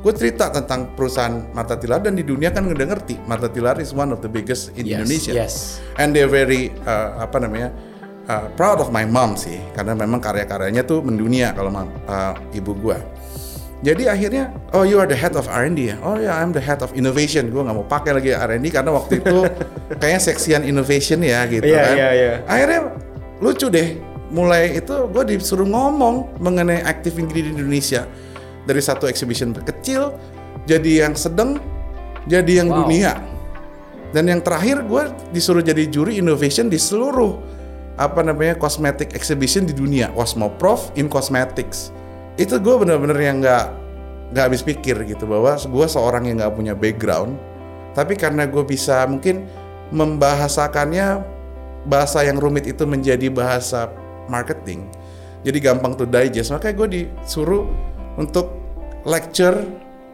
[0.01, 3.21] Gue cerita tentang perusahaan Marta Tilar dan di dunia kan udah ngerti.
[3.29, 5.31] Marta Tilar is one of the biggest in Yes, Indonesia.
[5.33, 5.53] yes.
[6.01, 7.69] and they're very uh, apa namanya
[8.25, 9.57] uh, proud of my mom sih.
[9.73, 12.97] Karena memang karya-karyanya tuh mendunia kalau uh, ibu gue
[13.81, 15.97] jadi akhirnya oh you are the head of R&D ya?
[16.05, 17.49] Oh ya I'm the head of innovation.
[17.49, 19.41] Gue nggak mau pakai lagi R&D karena waktu itu
[19.99, 21.93] kayaknya seksian innovation ya gitu Iya, kan.
[21.97, 22.33] iya, iya.
[22.45, 22.79] akhirnya
[23.41, 23.97] lucu deh
[24.29, 28.05] mulai itu gue disuruh ngomong mengenai active ingredient Indonesia.
[28.61, 30.13] Dari satu exhibition kecil
[30.69, 31.57] jadi yang sedang
[32.29, 32.85] jadi yang Wow.
[32.85, 33.17] dunia.
[34.13, 37.39] Dan yang terakhir gue disuruh jadi juri innovation di seluruh
[37.97, 40.13] apa namanya cosmetic exhibition di dunia.
[40.13, 41.89] Cosmoprof in Cosmetics
[42.41, 43.65] itu gue bener-bener yang nggak
[44.31, 47.35] nggak habis pikir gitu bahwa gue seorang yang nggak punya background
[47.93, 49.45] tapi karena gue bisa mungkin
[49.91, 51.21] membahasakannya
[51.85, 53.91] bahasa yang rumit itu menjadi bahasa
[54.31, 54.87] marketing
[55.41, 56.53] jadi gampang to digest.
[56.53, 57.65] Makanya gue disuruh
[58.17, 58.53] untuk
[59.05, 59.57] lecture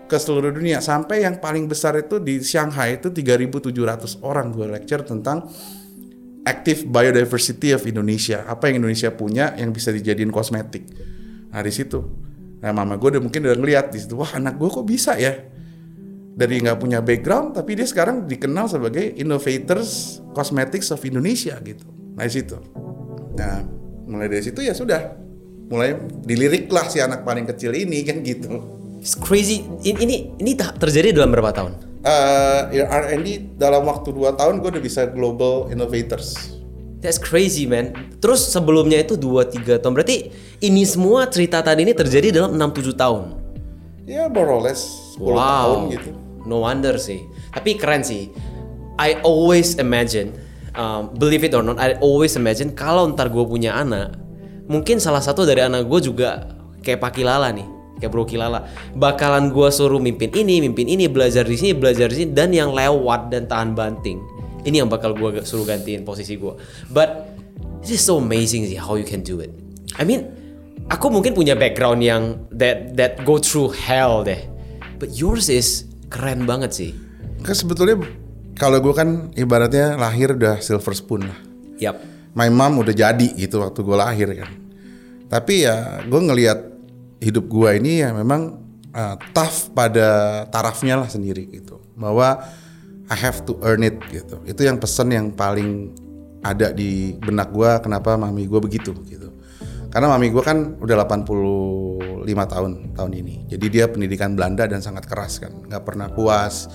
[0.07, 0.79] ke seluruh dunia.
[0.79, 5.43] Sampai yang paling besar itu di Shanghai itu 3.700 orang gue lecture tentang
[6.47, 8.47] active biodiversity of Indonesia.
[8.47, 10.87] Apa yang Indonesia punya yang bisa dijadiin kosmetik
[11.51, 11.99] nah di situ.
[12.57, 15.33] Nah mama gue udah mungkin udah ngeliat di situ wah anak gue kok bisa ya?
[16.37, 21.85] Dari nggak punya background tapi dia sekarang dikenal sebagai innovators cosmetics of Indonesia gitu.
[22.17, 22.57] Nah di situ.
[23.37, 23.65] Nah
[24.05, 25.17] mulai dari situ ya sudah.
[25.67, 28.63] Mulai diliriklah si anak paling kecil ini kan gitu.
[28.97, 29.67] It's crazy.
[29.85, 31.73] Ini ini, ini tak terjadi dalam berapa tahun?
[32.07, 36.56] Eh, ya R&D dalam waktu 2 tahun gue udah bisa global innovators
[36.97, 37.93] That's crazy man.
[38.17, 39.93] Terus sebelumnya itu 2-3 tahun.
[39.93, 40.33] Berarti
[40.65, 43.23] ini semua cerita tadi ini terjadi dalam 6-7 tahun.
[44.07, 44.87] ya more or less
[45.19, 46.09] 10 tahun gitu
[46.47, 47.27] No wonder sih.
[47.51, 48.31] Tapi keren sih.
[48.97, 50.31] I always imagine,
[50.73, 54.15] um, believe it or not, I always imagine kalau ntar gue punya anak,
[54.65, 56.57] mungkin salah satu dari anak gue juga
[56.87, 57.67] kayak Pak Kilala nih,
[57.99, 58.63] kayak Bro Kilala,
[58.95, 62.71] bakalan gua suruh mimpin ini, mimpin ini, belajar di sini, belajar di sini, dan yang
[62.71, 64.23] lewat dan tahan banting,
[64.67, 66.59] ini yang bakal gua suruh gantiin posisi gua.
[66.91, 67.31] But
[67.79, 69.49] it is so amazing sih how you can do it.
[69.95, 70.27] I mean,
[70.91, 74.43] aku mungkin punya background yang that that go through hell deh,
[74.99, 76.91] but yours is keren banget sih.
[77.41, 78.03] Kan sebetulnya
[78.57, 81.39] kalau gue kan ibaratnya lahir udah silver spoon lah.
[81.77, 82.01] Yap.
[82.33, 84.51] My mom udah jadi gitu waktu gue lahir kan.
[85.27, 86.59] Tapi ya gue ngelihat
[87.21, 88.61] hidup gue ini ya memang
[88.93, 91.81] uh, tough pada tarafnya lah sendiri gitu.
[91.97, 92.41] Bahwa
[93.07, 94.43] I have to earn it gitu.
[94.43, 95.95] Itu yang pesan yang paling
[96.43, 99.31] ada di benak gue kenapa mami gue begitu gitu.
[99.87, 103.47] Karena mami gue kan udah 85 tahun tahun ini.
[103.47, 105.55] Jadi dia pendidikan Belanda dan sangat keras kan.
[105.71, 106.67] nggak pernah puas.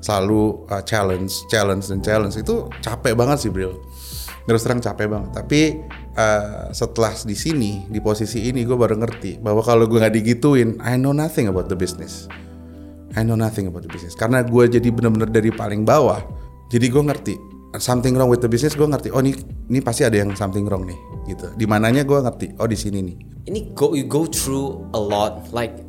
[0.00, 2.36] Selalu uh, challenge, challenge dan challenge.
[2.40, 3.76] Itu capek banget sih, Bro.
[4.46, 5.30] Terus terang capek banget.
[5.34, 5.60] Tapi
[6.16, 10.78] uh, setelah di sini, di posisi ini gue baru ngerti bahwa kalau gue nggak digituin,
[10.80, 12.30] I know nothing about the business.
[13.16, 14.12] I know nothing about the business.
[14.12, 16.20] Karena gue jadi bener-bener dari paling bawah.
[16.68, 17.34] Jadi gue ngerti
[17.80, 18.76] something wrong with the business.
[18.76, 19.08] Gue ngerti.
[19.08, 19.32] Oh ini
[19.72, 20.98] ini pasti ada yang something wrong nih.
[21.24, 21.48] Gitu.
[21.56, 22.60] Di mananya gue ngerti.
[22.60, 23.16] Oh di sini nih.
[23.48, 25.48] Ini go you go through a lot.
[25.56, 25.80] Like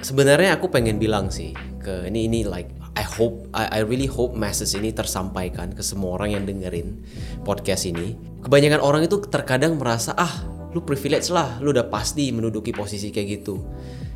[0.00, 1.52] sebenarnya aku pengen bilang sih
[1.84, 6.16] ke ini ini like I hope I, I really hope message ini tersampaikan ke semua
[6.16, 7.04] orang yang dengerin
[7.44, 8.16] podcast ini.
[8.40, 13.28] Kebanyakan orang itu terkadang merasa ah lu privilege lah, lu udah pasti menduduki posisi kayak
[13.42, 13.60] gitu.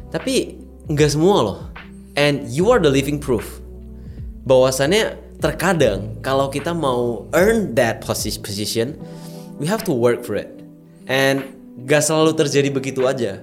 [0.08, 0.58] Tapi
[0.88, 1.58] nggak semua loh.
[2.14, 3.58] And you are the living proof.
[4.46, 8.94] Bahwasannya terkadang kalau kita mau earn that posi- position,
[9.58, 10.50] we have to work for it.
[11.10, 11.42] And
[11.84, 13.42] gak selalu terjadi begitu aja.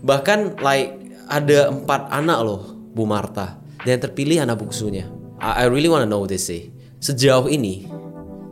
[0.00, 0.96] Bahkan like
[1.28, 2.62] ada empat anak loh
[2.94, 5.04] Bu Marta dan terpilih anak bungsunya.
[5.36, 6.72] I, I really wanna know this sih.
[7.02, 7.84] Sejauh ini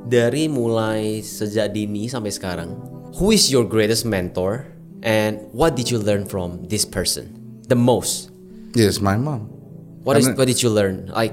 [0.04, 2.76] dari mulai sejak dini sampai sekarang,
[3.16, 4.68] who is your greatest mentor
[5.00, 7.32] and what did you learn from this person
[7.70, 8.28] the most?
[8.74, 9.53] Yes, my mom.
[10.04, 11.08] What is what did you learn?
[11.08, 11.32] Like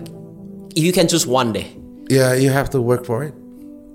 [0.74, 1.76] if you can choose one day,
[2.12, 3.32] Yeah, you have to work for it.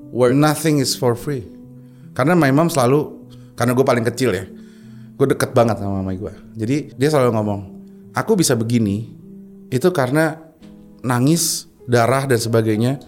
[0.09, 1.45] work Nothing is for free.
[2.17, 4.49] Karena my mom selalu, karena gue paling kecil ya,
[5.21, 6.33] gue deket banget sama mama gue.
[6.57, 7.61] Jadi dia selalu ngomong,
[8.17, 9.05] aku bisa begini,
[9.69, 10.41] itu karena
[11.05, 13.05] nangis, darah dan sebagainya,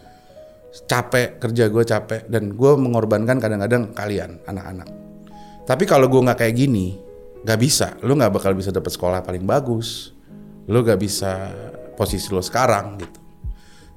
[0.84, 4.92] capek kerja gue capek dan gue mengorbankan kadang-kadang kalian anak-anak.
[5.64, 7.00] Tapi kalau gue nggak kayak gini,
[7.48, 7.96] nggak bisa.
[8.04, 10.12] Lu nggak bakal bisa dapet sekolah paling bagus.
[10.68, 11.50] Lu nggak bisa
[11.96, 13.20] posisi lo sekarang gitu.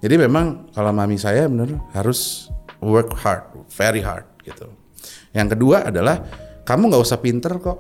[0.01, 2.49] Jadi memang kalau mami saya bener harus
[2.81, 4.65] work hard, very hard gitu.
[5.31, 6.25] Yang kedua adalah
[6.65, 7.79] kamu nggak usah pinter kok.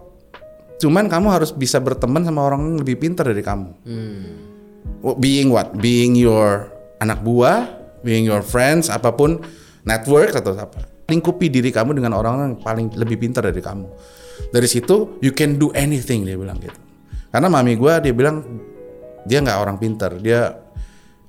[0.77, 3.69] Cuman kamu harus bisa berteman sama orang yang lebih pinter dari kamu.
[5.01, 5.73] Oh, Being what?
[5.77, 6.69] Being your
[7.01, 7.69] anak buah,
[8.05, 9.41] being your friends, apa pun
[9.85, 10.85] network atau apa.
[11.09, 13.89] Lingkupi diri kamu dengan orang-orang yang paling lebih pintar dari kamu.
[14.53, 16.77] Dari situ you can do anything dia bilang gitu.
[17.29, 18.41] Karena mami gua dia bilang
[19.25, 20.57] dia nggak orang pintar, dia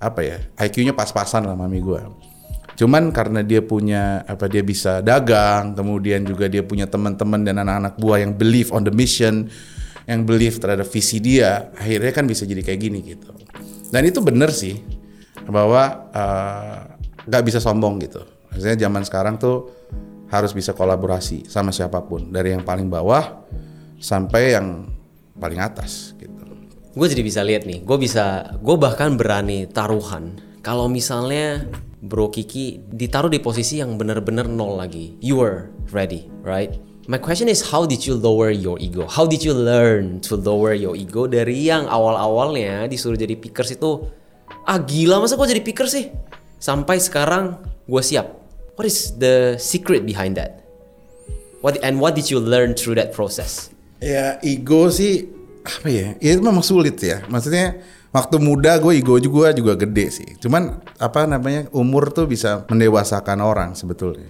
[0.02, 2.08] apa ya IQ-nya pas-pasan lah mami gua.
[2.72, 7.94] Cuman karena dia punya apa dia bisa dagang, kemudian juga dia punya teman-teman dan anak-anak
[8.00, 9.46] buah yang believe on the mission,
[10.08, 13.28] yang believe terhadap visi dia, akhirnya kan bisa jadi kayak gini gitu.
[13.92, 14.80] Dan itu bener sih
[15.46, 16.78] bahwa eh,
[17.28, 18.24] nggak bisa sombong gitu.
[18.50, 19.68] Maksudnya zaman sekarang tuh
[20.32, 23.44] harus bisa kolaborasi sama siapa pun dari yang paling bawah
[24.00, 24.88] sampai yang
[25.36, 26.11] paling atas.
[26.92, 30.36] Gue jadi bisa lihat nih gue bisa gue bahkan berani taruhan.
[30.60, 31.64] Kalau misalnya
[32.04, 36.76] bro Kiki ditaruh di posisi yang benar-benar nol lagi you were ready right?
[37.10, 39.08] My question is how did you lower your ego?
[39.08, 44.06] How did you learn to lower your ego dari yang awal-awalnya disuruh jadi pickers itu?
[44.68, 46.12] Ah gila masa gue jadi pickers sih?
[46.62, 48.38] Sampai sekarang gue siap.
[48.76, 50.62] What is the secret behind that?
[51.64, 53.72] What and what did you learn through that process?
[53.98, 56.18] Ya ego sih apa ya?
[56.18, 57.22] Ya itu memang sulit ya.
[57.30, 57.78] Maksudnya
[58.10, 60.30] waktu muda gue ego juga juga gede sih.
[60.42, 64.28] Cuman apa namanya umur tuh bisa mendewasakan orang sebetulnya.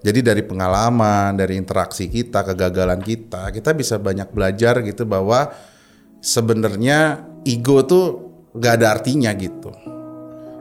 [0.00, 5.52] Jadi dari pengalaman, dari interaksi kita, kegagalan kita, kita bisa banyak belajar gitu bahwa
[6.24, 8.04] sebenarnya ego tuh
[8.56, 9.68] gak ada artinya gitu.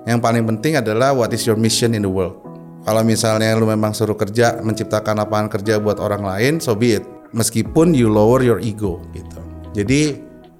[0.03, 2.35] Yang paling penting adalah what is your mission in the world.
[2.83, 7.05] Kalau misalnya lu memang suruh kerja, menciptakan lapangan kerja buat orang lain, so be it.
[7.31, 9.38] Meskipun you lower your ego gitu.
[9.73, 10.01] Jadi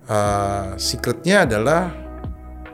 [0.09, 1.89] uh, secretnya adalah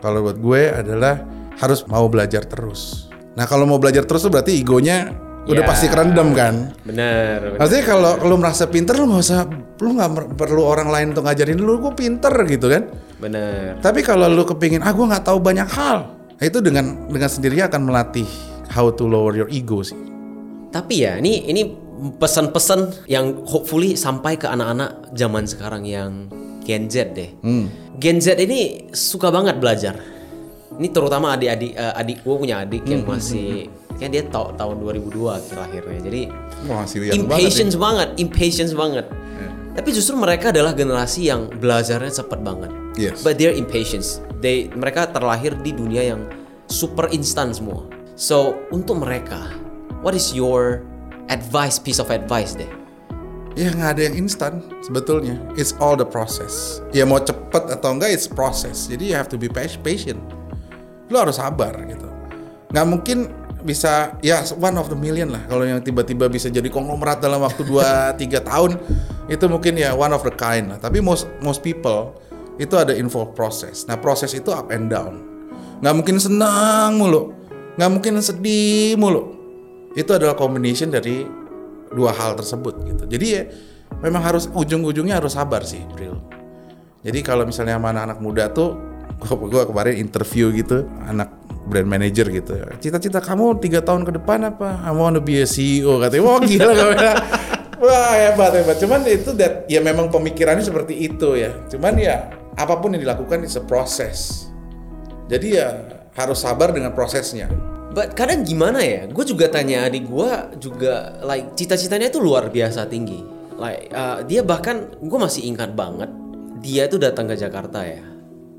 [0.04, 1.24] kalau buat gue adalah
[1.58, 3.08] harus mau belajar terus.
[3.36, 5.12] Nah kalau mau belajar terus tuh berarti egonya
[5.46, 5.70] udah Ya.
[5.70, 6.74] pasti kerendam kan.
[6.82, 7.60] bener, bener.
[7.62, 9.46] Artinya kalau lu merasa pinter lu nggak usah,
[9.78, 12.90] lu nggak perlu orang lain untuk ngajarin lu, gue pinter gitu kan.
[13.22, 17.30] bener Tapi kalau lu kepingin, ah gue nggak tahu banyak hal, nah, itu dengan dengan
[17.30, 18.28] sendirinya akan melatih
[18.74, 19.98] how to lower your ego sih.
[20.74, 21.62] Tapi ya, ini ini
[22.20, 26.28] pesan-pesan yang hopefully sampai ke anak-anak zaman sekarang yang
[26.66, 27.32] Gen Z deh.
[28.02, 29.96] Gen Z ini suka banget belajar.
[30.76, 35.24] Ini terutama adik-adik eh, adik gue punya adik yang masih kan dia ta- tahun 2002
[35.24, 36.02] akhir lahirnya.
[36.04, 36.22] Jadi
[36.68, 39.06] Wah, masih young banget impatience banget, impatience banget.
[39.76, 42.72] Tapi justru mereka adalah generasi yang belajarnya cepat banget.
[42.96, 43.24] Yes.
[43.24, 44.24] But they're impatience.
[44.40, 46.28] They mereka terlahir di dunia yang
[46.68, 47.88] super instan semua.
[48.16, 49.52] So untuk mereka,
[50.00, 50.84] what is your
[51.30, 52.70] advice, piece of advice deh?
[53.56, 55.40] Ya nggak ada yang instan sebetulnya.
[55.56, 56.84] It's all the process.
[56.92, 58.92] Ya mau cepet atau enggak, it's process.
[58.92, 60.20] Jadi you have to be pa- patient.
[61.08, 62.10] Lo harus sabar gitu.
[62.76, 63.18] Nggak mungkin
[63.64, 67.66] bisa ya one of the million lah kalau yang tiba-tiba bisa jadi konglomerat dalam waktu
[67.66, 68.78] 2 3 tahun
[69.26, 70.78] itu mungkin ya one of the kind lah.
[70.78, 72.12] Tapi most most people
[72.60, 73.84] itu ada involved proses.
[73.88, 75.24] Nah, proses itu up and down.
[75.80, 77.36] Nggak mungkin senang mulu.
[77.76, 79.35] Nggak mungkin sedih mulu.
[79.96, 81.24] Itu adalah combination dari
[81.96, 83.04] dua hal tersebut gitu.
[83.08, 83.44] Jadi ya
[84.04, 86.20] memang harus ujung-ujungnya harus sabar sih, Bril.
[87.06, 88.76] Jadi kalau misalnya sama anak-anak muda tuh,
[89.24, 91.32] gue kemarin interview gitu, anak
[91.66, 92.60] brand manager gitu.
[92.82, 94.84] Cita-cita kamu tiga tahun ke depan apa?
[94.86, 96.24] I want to be a CEO katanya.
[96.28, 96.72] Wah gila
[97.76, 98.78] Wah hebat hebat.
[98.80, 101.52] Cuman itu that ya memang pemikirannya seperti itu ya.
[101.70, 104.50] Cuman ya apa pun yang dilakukan is a process.
[105.30, 105.68] Jadi ya
[106.16, 107.50] harus sabar dengan prosesnya.
[107.96, 109.08] But kadang gimana ya?
[109.08, 110.30] Gue juga tanya adik gue
[110.60, 113.24] juga like cita-citanya itu luar biasa tinggi.
[113.56, 116.12] Like uh, dia bahkan gue masih ingat banget
[116.60, 118.04] dia itu datang ke Jakarta ya.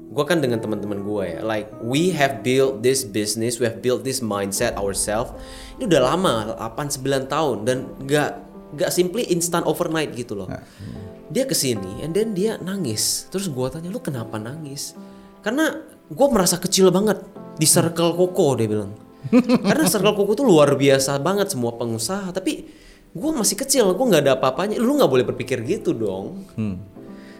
[0.08, 1.38] Gue kan dengan teman-teman gue ya.
[1.44, 5.36] Like we have built this business, we have built this mindset ourselves.
[5.76, 8.40] Ini udah lama, 8 9 tahun dan gak
[8.80, 10.48] gak simply instant overnight gitu loh.
[11.28, 13.28] Dia ke sini and then dia nangis.
[13.28, 14.96] Terus gue tanya lu kenapa nangis?
[15.44, 15.76] Karena
[16.08, 17.20] gue merasa kecil banget
[17.60, 19.05] di circle koko dia bilang.
[19.32, 22.30] Karena circle koko tuh luar biasa banget semua pengusaha.
[22.30, 22.66] Tapi
[23.16, 24.76] gue masih kecil, gue nggak ada apa-apanya.
[24.78, 26.46] Lu nggak boleh berpikir gitu dong.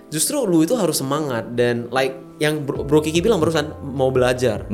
[0.07, 4.65] Justru lu itu harus semangat dan like yang Bro, Bro Kiki bilang barusan mau belajar.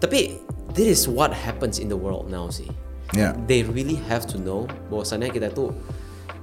[0.00, 0.40] Tapi
[0.72, 2.68] this is what happens in the world now sih.
[3.10, 3.34] Ya.
[3.50, 5.74] They really have to know bahwasannya kita tuh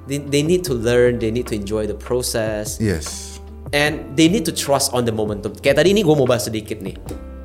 [0.06, 2.76] they, they need to learn, they need to enjoy the process.
[2.78, 3.40] Yes.
[3.76, 5.52] And they need to trust on the momentum.
[5.60, 6.96] Kayak tadi ini gue mau bahas sedikit nih.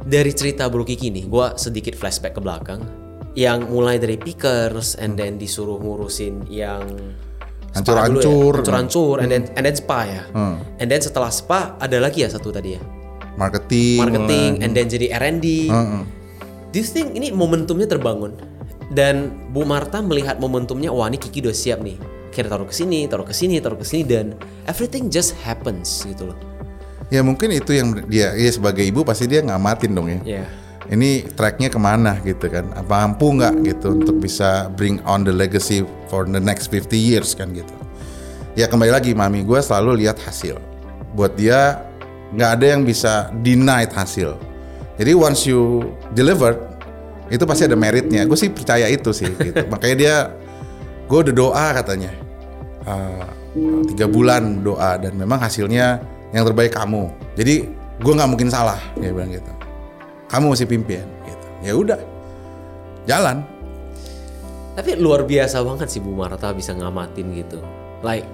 [0.03, 2.83] Dari cerita Bro Kiki nih, gue sedikit flashback ke belakang.
[3.33, 7.79] Yang mulai dari pickers, and then disuruh ngurusin yang ya.
[7.81, 8.61] Hancur-hancur.
[8.61, 10.23] hancur-hancur, and then and then spa ya.
[10.77, 12.83] And then setelah spa ada lagi ya satu tadi ya,
[13.41, 13.97] Marketing.
[13.97, 14.65] marketing, mulai.
[14.69, 15.73] and then jadi R&D.
[16.69, 18.37] Do you think ini momentumnya terbangun?
[18.93, 21.97] Dan Bu Marta melihat momentumnya, wah ini Kiki udah siap nih.
[22.29, 24.37] Kira taruh ke sini, taruh ke sini, taruh ke sini, dan
[24.69, 26.37] everything just happens gitu loh.
[27.13, 30.21] Ya mungkin itu yang dia ya sebagai ibu pasti dia ngamatin dong ya.
[30.25, 30.45] Ya.
[30.89, 32.73] Ini tracknya ke mana gitu kan?
[32.73, 37.37] Apa mampu nggak gitu untuk bisa bring on the legacy for the next 50 years
[37.37, 37.71] kan gitu?
[38.57, 40.57] Ya kembali lagi mami gue selalu lihat hasil.
[41.13, 41.85] Buat dia
[42.33, 44.41] nggak ada yang bisa deny hasil.
[44.97, 46.57] Jadi once you delivered
[47.29, 48.25] itu pasti ada meritnya.
[48.25, 49.29] Gue sih percaya itu sih.
[49.47, 49.69] Gitu.
[49.69, 50.15] Makanya dia
[51.07, 52.23] gue udah doa katanya
[52.83, 53.25] Eh,
[53.95, 57.13] tiga bulan doa dan memang hasilnya yang terbaik kamu.
[57.37, 57.69] Jadi
[58.03, 59.53] gue nggak mungkin salah dia bilang gitu.
[60.33, 61.47] Kamu mesti pimpin gitu.
[61.63, 62.01] Ya udah
[63.05, 63.45] jalan.
[64.73, 67.61] Tapi luar biasa banget sih Bu Marta bisa ngamatin gitu.
[68.01, 68.25] Like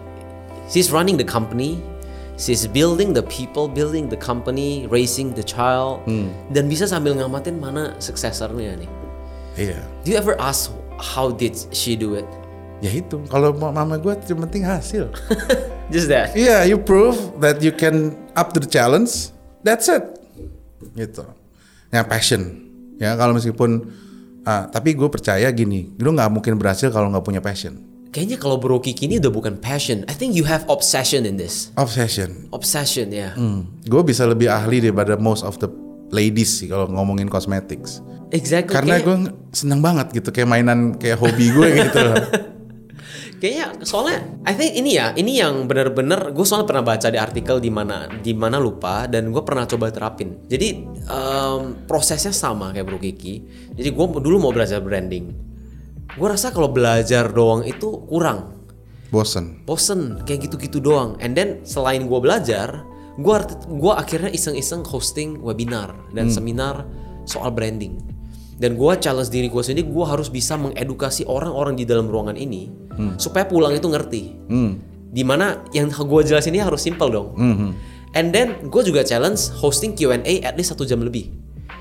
[0.71, 1.83] she's running the company,
[2.39, 6.07] she's building the people, building the company, raising the child,
[6.55, 8.91] dan bisa sambil ngamatin mana suksesornya nih.
[9.59, 9.83] Iya.
[10.07, 10.71] Do you ever ask
[11.03, 12.27] how did she do it?
[12.79, 13.19] Ya itu.
[13.27, 15.11] Kalau ma- mama gue yang penting hasil.
[15.93, 16.37] Just that.
[16.37, 19.35] Iya, you prove that you can up to the challenge.
[19.67, 20.05] That's it.
[20.95, 21.27] Gitu.
[21.91, 22.71] Ya passion.
[23.03, 23.91] Ya kalau meskipun
[24.45, 27.83] ah, tapi gue percaya gini, lu nggak mungkin berhasil kalau nggak punya passion.
[28.09, 30.01] Kayaknya kalau Bro Kiki ini udah bukan passion.
[30.09, 31.69] I think you have obsession in this.
[31.77, 32.49] Obsession.
[32.57, 33.37] Obsession ya.
[33.85, 35.69] Gue bisa lebih ahli daripada most of the
[36.09, 38.01] ladies sih kalau ngomongin cosmetics.
[38.33, 38.73] Exactly.
[38.77, 42.01] Karena Kayaknya- gue seneng banget gitu kayak mainan kayak hobi gue gitu.
[43.39, 47.63] Kayaknya soalnya I think ini ya, ini yang bener-bener gue soalnya pernah baca di artikel
[47.63, 50.43] di mana di mana lupa dan gue pernah coba terapin.
[50.51, 50.69] Jadi
[51.07, 53.35] em, prosesnya sama kayak Bro Kiki.
[53.79, 55.31] Jadi gue dulu mau belajar branding.
[56.19, 58.59] Gue rasa kalau belajar doang itu kurang,
[59.15, 59.63] Bosen.
[59.63, 61.15] bosen kayak gitu-gitu doang.
[61.23, 62.83] And then selain gue belajar,
[63.19, 63.37] gue
[63.79, 66.83] gua akhirnya iseng-iseng hosting webinar dan seminar
[67.23, 68.18] soal branding.
[68.59, 72.67] Dan gue challenge diri gue sendiri, gue harus bisa mengedukasi orang-orang di dalam ruangan ini
[73.15, 74.23] supaya pulang itu ngerti.
[75.09, 77.29] Di mana yang gue jelasin ini harus simple dong.
[78.19, 81.31] And then gue juga challenge hosting Q&A at least satu jam lebih.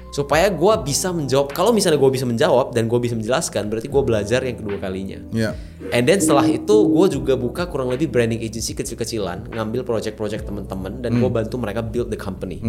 [0.08, 4.04] Supaya gue bisa menjawab kalau misalnya gue bisa menjawab dan gue bisa menjelaskan berarti gue
[4.04, 5.20] belajar yang kedua kalinya.
[5.30, 5.52] Ya.
[5.94, 11.00] and then setelah itu gue juga buka kurang lebih branding agency kecil-kecilan ngambil project-project teman-teman
[11.00, 12.60] dan gue bantu mereka build the company.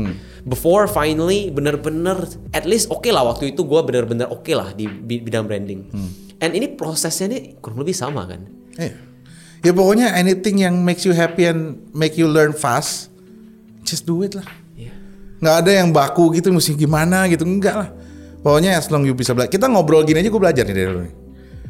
[0.45, 5.23] Before finally bener-bener at least oke lah waktu itu gue bener-bener oke lah di bi-
[5.23, 5.89] bidang branding.
[6.39, 8.47] And ini prosesnya ini kurang lebih sama kan?
[8.79, 8.95] Iya.
[9.59, 13.11] Ya pokoknya anything yang makes you happy and make you learn fast,
[13.83, 14.47] just do it lah.
[15.39, 17.89] Nggak ada yang baku gitu mesti gimana gitu enggak lah.
[18.43, 19.51] Pokoknya as long you bisa belajar.
[19.51, 21.15] Kita ngobrol gini aja gue belajar nih dari lu nih.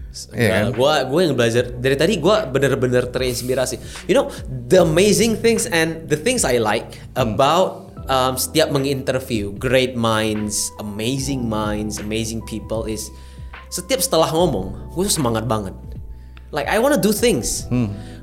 [0.08, 0.72] Kan?
[0.72, 4.08] gue gue yang belajar dari tadi gue bener-bener terinspirasi.
[4.08, 9.94] You know the amazing things and the things I like about um, setiap menginterview great
[9.94, 13.12] minds, amazing minds, amazing people is
[13.68, 15.76] setiap setelah ngomong gue tuh semangat banget.
[16.50, 17.68] Like I wanna do things.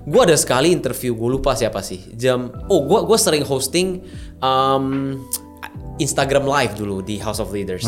[0.06, 2.50] Gue ada sekali interview gue lupa siapa sih jam.
[2.66, 4.02] Oh gue gue sering hosting
[4.42, 5.20] um,
[5.96, 7.88] Instagram live dulu di House of Leaders.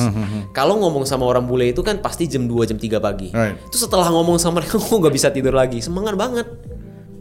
[0.55, 3.29] Kalau ngomong sama orang bule itu kan pasti jam 2 jam 3 pagi.
[3.35, 3.59] Right.
[3.67, 5.83] Itu setelah ngomong sama mereka gue nggak bisa tidur lagi.
[5.83, 6.47] Semangat banget.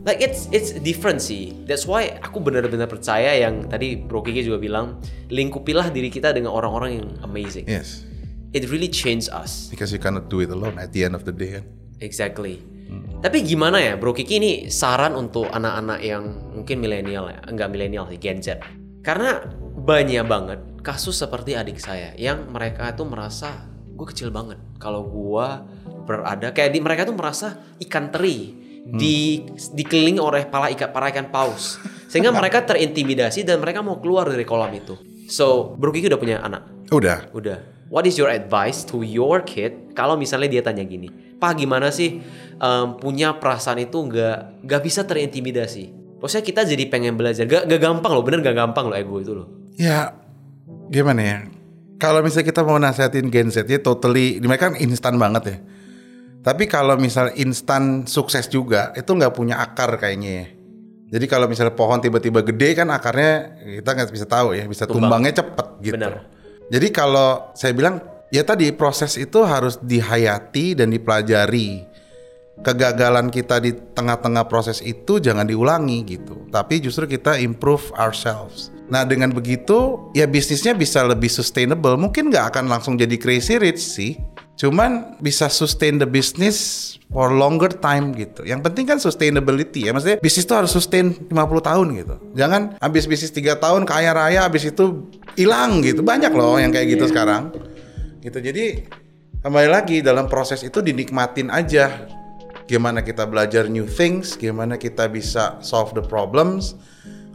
[0.07, 1.67] Like it's it's different sih.
[1.67, 5.03] That's why aku benar-benar percaya yang tadi Bro Kiki juga bilang,
[5.35, 7.67] lingkupilah diri kita dengan orang-orang yang amazing.
[7.67, 8.07] Yes.
[8.55, 9.67] It really changed us.
[9.67, 11.67] Because you cannot do it alone at the end of the day kan.
[11.99, 12.63] Exactly.
[13.19, 18.07] Tapi gimana ya, Bro Kiki ini saran untuk anak-anak yang mungkin milenial ya, enggak milenial
[18.07, 18.63] sih, Gen Z.
[19.07, 19.39] Karena
[19.87, 25.63] banyak banget kasus seperti adik saya yang mereka tuh merasa gue kecil banget kalau gua
[26.07, 27.55] berada kayak di mereka tuh merasa
[27.87, 31.79] ikan teri di dikelilingi oleh para ikan para ikan paus
[32.11, 34.95] sehingga mereka terintimidasi dan mereka mau keluar dari kolam itu.
[35.27, 36.63] So, Bro Kiki udah punya anak.
[36.95, 37.31] Udah.
[37.35, 37.59] Udah.
[37.91, 42.23] What is your advice to your kid kalau misalnya dia tanya gini, Pak gimana sih
[42.59, 46.06] em, punya perasaan itu nggak nggak bisa terintimidasi?
[46.17, 49.33] Maksudnya kita jadi pengen belajar, gak, gak gampang loh, bener gak gampang loh ego itu
[49.37, 49.47] loh.
[49.77, 50.17] Ya
[50.89, 51.39] gimana ya?
[51.97, 55.59] Kalau misalnya kita mau nasihatin Gen Z ya totally, mereka kan instan banget ya.
[56.47, 60.47] Tapi kalau misal instan sukses juga, itu nggak punya akar kayaknya ya.
[61.07, 65.23] Jadi kalau misalnya pohon tiba-tiba gede kan akarnya kita nggak bisa tahu ya, bisa Tumbang.
[65.23, 65.95] tumbangnya cepet gitu.
[65.99, 66.13] Benar.
[66.67, 68.03] Jadi kalau saya bilang
[68.35, 71.96] ya tadi proses itu harus dihayati dan dipelajari.
[72.65, 76.49] Kegagalan kita di tengah-tengah proses itu jangan diulangi gitu.
[76.49, 78.73] Tapi justru kita improve ourselves.
[78.87, 81.99] Nah dengan begitu ya bisnisnya bisa lebih sustainable.
[82.01, 84.17] Mungkin nggak akan langsung jadi crazy rich sih.
[84.57, 88.41] Cuman bisa sustain the business for longer time gitu.
[88.41, 89.93] Yang penting kan sustainability ya.
[89.93, 91.29] Maksudnya bisnis itu harus sustain 50
[91.61, 92.15] tahun gitu.
[92.33, 96.01] Jangan habis bisnis 3 tahun kaya raya habis itu hilang gitu.
[96.01, 97.53] Banyak loh yang kayak gitu sekarang.
[98.25, 98.39] Gitu.
[98.41, 98.89] Jadi
[99.45, 102.16] kembali lagi dalam proses itu dinikmatin aja.
[102.67, 106.75] Gimana kita belajar new things, gimana kita bisa solve the problems,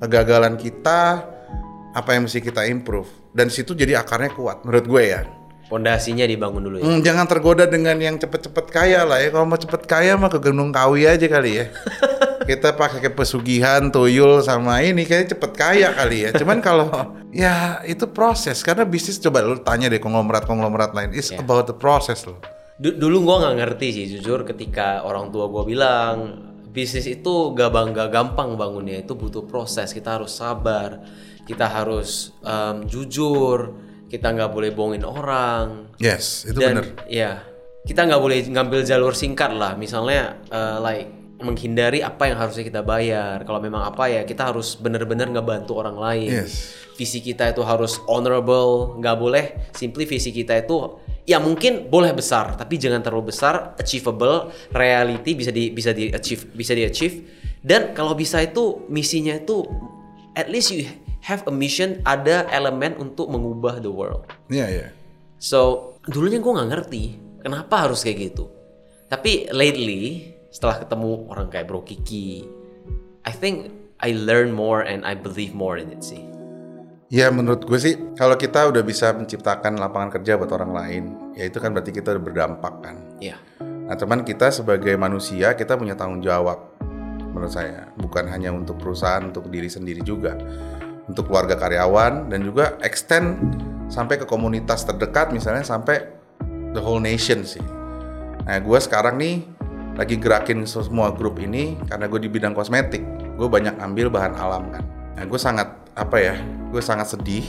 [0.03, 1.23] kegagalan kita,
[1.95, 3.07] apa yang mesti kita improve.
[3.31, 5.23] Dan situ jadi akarnya kuat menurut gue ya.
[5.71, 6.83] Pondasinya dibangun dulu ya.
[6.83, 9.31] Hmm, jangan tergoda dengan yang cepet-cepet kaya lah ya.
[9.31, 11.71] Kalau mau cepet kaya mah ke Gunung Kawi aja kali ya.
[12.51, 16.35] Kita pakai pesugihan, tuyul sama ini kayak cepet kaya kali ya.
[16.35, 16.91] Cuman kalau
[17.31, 21.15] ya itu proses karena bisnis coba lu tanya deh konglomerat-konglomerat lain.
[21.15, 22.35] It's about the process loh.
[22.81, 26.17] Du- dulu gua nggak ngerti sih jujur ketika orang tua gua bilang
[26.71, 31.03] bisnis itu gak bangga gampang bangunnya itu butuh proses kita harus sabar
[31.43, 33.75] kita harus em, jujur
[34.07, 36.85] kita nggak boleh bohongin orang Yes, itu dan bener.
[37.05, 37.43] ya
[37.83, 41.07] kita nggak boleh ngambil jalur singkat lah misalnya eh, like
[41.41, 45.97] menghindari apa yang harusnya kita bayar kalau memang apa ya kita harus bener-bener ngebantu orang
[45.97, 46.71] lain Yes.
[46.95, 50.77] visi kita itu harus honorable nggak boleh simply visi kita itu
[51.31, 56.51] ya mungkin boleh besar tapi jangan terlalu besar achievable reality bisa di bisa di achieve
[56.51, 57.23] bisa di achieve
[57.63, 59.63] dan kalau bisa itu misinya itu
[60.35, 60.83] at least you
[61.23, 64.87] have a mission ada elemen untuk mengubah the world Iya, iya.
[65.41, 67.03] So dulunya gue nggak ngerti
[67.41, 68.45] kenapa harus kayak gitu.
[69.09, 72.45] Tapi lately setelah ketemu orang kayak Bro Kiki,
[73.25, 76.30] I think I learn more and I believe more in it sih.
[77.11, 81.03] Ya menurut gue sih kalau kita udah bisa menciptakan lapangan kerja buat orang lain,
[81.35, 82.95] ya itu kan berarti kita udah berdampak kan.
[83.19, 83.35] Ya,
[83.91, 86.79] Nah, teman kita sebagai manusia kita punya tanggung jawab
[87.35, 90.39] menurut saya, bukan hanya untuk perusahaan, untuk diri sendiri juga,
[91.11, 93.35] untuk keluarga karyawan dan juga extend
[93.91, 96.07] sampai ke komunitas terdekat misalnya sampai
[96.71, 97.59] the whole nation sih.
[98.47, 99.43] Nah, gue sekarang nih
[99.99, 103.03] lagi gerakin semua grup ini karena gue di bidang kosmetik,
[103.35, 105.00] gue banyak ambil bahan alam kan.
[105.17, 106.35] Nah, gue sangat apa ya,
[106.71, 107.43] gue sangat sedih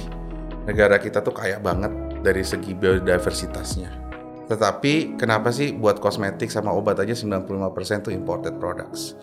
[0.67, 1.91] negara kita tuh kaya banget
[2.23, 3.91] dari segi biodiversitasnya.
[4.47, 9.17] Tetapi kenapa sih buat kosmetik sama obat aja 95% tuh imported products?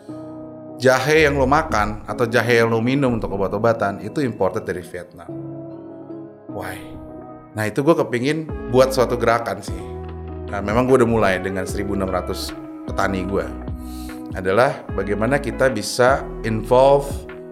[0.80, 5.28] Jahe yang lo makan atau jahe yang lo minum untuk obat-obatan itu imported dari Vietnam.
[6.50, 6.80] Why?
[7.54, 9.84] Nah itu gue kepingin buat suatu gerakan sih.
[10.50, 13.46] Nah memang gue udah mulai dengan 1.600 petani gue.
[14.34, 17.06] Adalah bagaimana kita bisa involve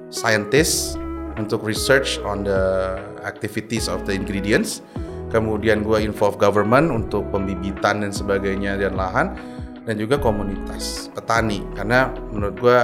[0.10, 0.95] scientists
[1.38, 2.97] untuk research on the
[3.28, 4.82] activities of the ingredients.
[5.28, 9.28] Kemudian gue involve government untuk pembibitan dan sebagainya dan lahan.
[9.88, 11.64] Dan juga komunitas petani.
[11.76, 12.80] Karena menurut gue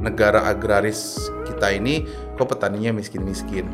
[0.00, 2.06] negara agraris kita ini
[2.38, 3.66] kok petaninya miskin-miskin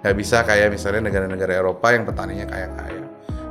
[0.00, 3.04] nggak bisa kayak misalnya negara-negara Eropa yang petaninya kaya-kaya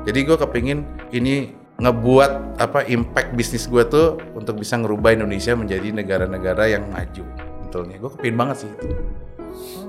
[0.04, 0.80] jadi gue kepingin
[1.16, 7.24] ini ngebuat apa impact bisnis gue tuh untuk bisa ngerubah Indonesia menjadi negara-negara yang maju
[7.70, 8.86] betulnya gue kepingin banget sih itu.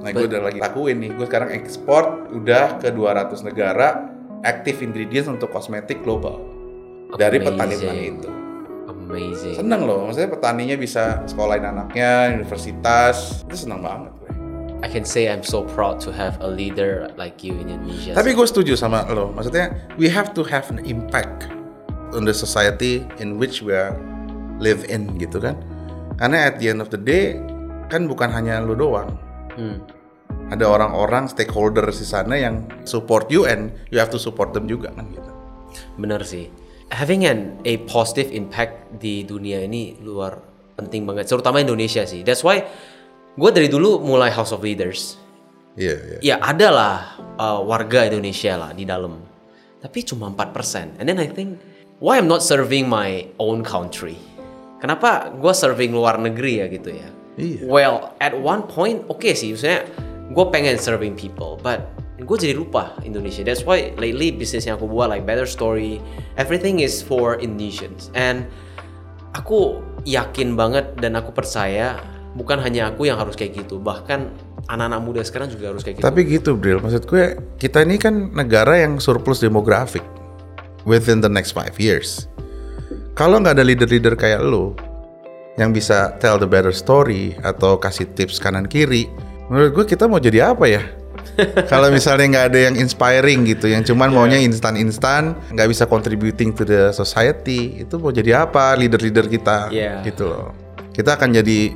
[0.05, 1.11] Nah gue udah lagi lakuin nih.
[1.17, 4.13] Gue sekarang ekspor udah ke 200 negara
[4.45, 6.45] active ingredients untuk kosmetik global.
[7.17, 8.15] Dari petani-petani Amazing.
[8.21, 8.31] itu.
[8.87, 9.57] Amazing.
[9.59, 10.07] seneng loh.
[10.07, 13.43] Maksudnya petaninya bisa sekolahin anaknya universitas.
[13.49, 14.31] Itu seneng banget gue.
[14.81, 18.17] I can say I'm so proud to have a leader like you in Indonesia.
[18.17, 19.33] tapi gue setuju sama lo.
[19.33, 21.49] Maksudnya we have to have an impact
[22.17, 23.93] on the society in which we are
[24.57, 25.59] live in gitu kan?
[26.17, 27.37] Karena at the end of the day
[27.91, 29.11] kan bukan hanya lo doang
[29.51, 29.83] Hmm.
[30.49, 34.95] ada orang-orang stakeholders di sana yang support you and you have to support them juga
[34.95, 35.27] kan gitu
[35.99, 36.47] Benar sih.
[36.91, 40.39] Having an a positive impact di dunia ini luar
[40.75, 42.23] penting banget, terutama Indonesia sih.
[42.23, 42.63] That's why
[43.35, 45.19] gue dari dulu mulai House of Leaders.
[45.75, 46.95] iya iya Ya ada lah
[47.39, 49.23] uh, warga Indonesia lah di dalam,
[49.79, 50.99] tapi cuma 4%.
[50.99, 51.59] And then I think
[52.03, 54.19] why I'm not serving my own country?
[54.79, 57.07] Kenapa gue serving luar negeri ya gitu ya?
[57.39, 57.67] Iya.
[57.67, 59.87] Well, at one point oke sih, maksudnya
[60.31, 63.43] gue pengen serving people, but gue jadi lupa Indonesia.
[63.43, 65.99] That's why lately bisnis yang aku buat like Better Story,
[66.37, 68.13] everything is for Indonesians.
[68.13, 68.47] And
[69.33, 71.97] aku yakin banget dan aku percaya
[72.37, 74.31] bukan hanya aku yang harus kayak gitu, bahkan
[74.71, 76.07] anak-anak muda sekarang juga harus kayak gitu.
[76.07, 76.79] Tapi gitu, Bril.
[76.79, 80.05] Maksud gue, kita ini kan negara yang surplus demografik
[80.87, 82.31] within the next five years.
[83.19, 84.73] Kalau nggak ada leader-leader kayak lo
[85.59, 89.11] yang bisa tell the better story atau kasih tips kanan kiri,
[89.51, 90.83] menurut gue kita mau jadi apa ya?
[91.73, 96.63] Kalau misalnya nggak ada yang inspiring gitu, yang cuman maunya instan-instan, nggak bisa contributing to
[96.63, 99.73] the society, itu mau jadi apa leader-leader kita?
[99.73, 100.05] Iya.
[100.05, 100.53] Gitu loh.
[100.93, 101.73] Kita akan jadi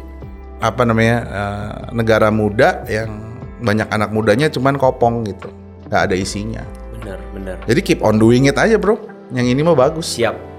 [0.62, 5.48] apa namanya eh, negara muda yang banyak anak mudanya cuman kopong gitu,
[5.88, 6.62] nggak ada isinya.
[7.00, 7.56] Bener, bener.
[7.68, 8.96] Jadi keep on doing it aja bro.
[9.32, 10.16] Yang ini mah bagus.
[10.16, 10.53] Siap.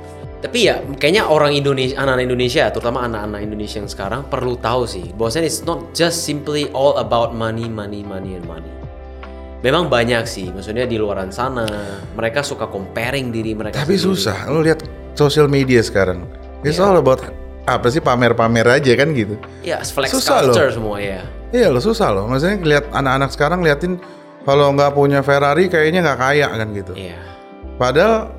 [0.46, 5.10] Tapi ya kayaknya orang Indonesia, anak-anak Indonesia, terutama anak-anak Indonesia yang sekarang perlu tahu sih,
[5.18, 8.70] bahwasanya it's not just simply all about money, money, money, and money.
[9.66, 11.66] Memang banyak sih, maksudnya di luaran sana
[12.14, 13.82] mereka suka comparing diri mereka.
[13.82, 14.22] Tapi sendiri.
[14.22, 14.38] susah.
[14.54, 14.86] Lo lihat
[15.18, 16.22] sosial media sekarang.
[16.62, 17.26] It's all about
[17.66, 19.42] apa sih pamer-pamer aja kan gitu.
[19.66, 20.54] Ya, flex Susah loh.
[20.54, 21.26] culture semua ya.
[21.50, 22.30] Iya lo susah loh.
[22.30, 23.98] Maksudnya lihat anak-anak sekarang liatin
[24.46, 26.94] kalau nggak punya Ferrari kayaknya nggak kaya kan gitu.
[26.94, 27.18] Iya.
[27.82, 28.30] Padahal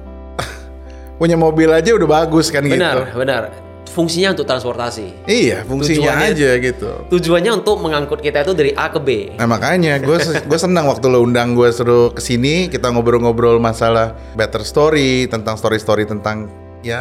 [1.17, 2.77] punya mobil aja udah bagus kan gitu.
[2.77, 3.43] Benar, benar.
[3.87, 5.25] Fungsinya untuk transportasi.
[5.25, 6.91] Iya fungsinya Tujuannya- aja gitu.
[7.09, 9.33] Tujuannya untuk mengangkut kita itu dari A ke B.
[9.41, 14.13] Nah makanya gue gue senang waktu lo undang gue suruh ke sini kita ngobrol-ngobrol masalah
[14.37, 16.53] better story tentang story-story tentang
[16.85, 17.01] ya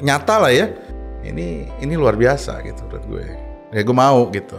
[0.00, 0.72] nyata lah ya.
[1.20, 3.26] Ini ini luar biasa gitu menurut gue.
[3.76, 4.56] Ya gue mau gitu.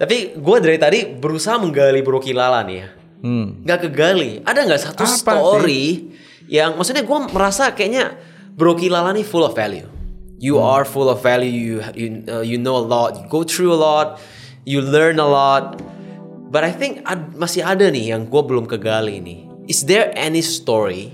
[0.00, 2.88] Tapi gue dari tadi berusaha menggali Bro Kilala nih ya.
[3.20, 3.60] Hmm.
[3.60, 4.40] Nggak kegali.
[4.40, 5.84] Ada nggak satu Apa story
[6.46, 8.14] yang maksudnya gue merasa kayaknya
[8.54, 9.88] Bro Kilala nih full of value.
[10.38, 10.70] You Hmm.
[10.70, 11.48] are full of value.
[11.50, 13.16] You you uh, you know a lot.
[13.16, 14.20] You go through a lot.
[14.62, 15.80] You learn a lot.
[16.48, 19.40] But I think ad- masih ada nih yang gue belum kegali nih.
[19.66, 21.10] Is there any story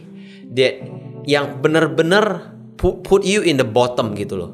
[0.53, 0.83] that
[1.25, 4.51] yang benar-benar pu- put you in the bottom gitu loh?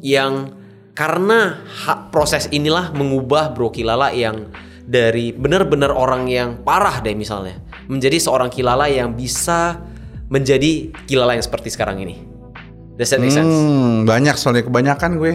[0.00, 0.56] Yang
[0.94, 4.48] karena ha- proses inilah mengubah Bro Kilala yang
[4.84, 7.56] dari benar-benar orang yang parah deh misalnya
[7.86, 9.80] menjadi seorang Kilala yang bisa
[10.34, 12.18] menjadi Kilala yang seperti sekarang ini.
[12.98, 13.46] Does that make sense?
[13.46, 15.34] Hmm, banyak soalnya kebanyakan gue.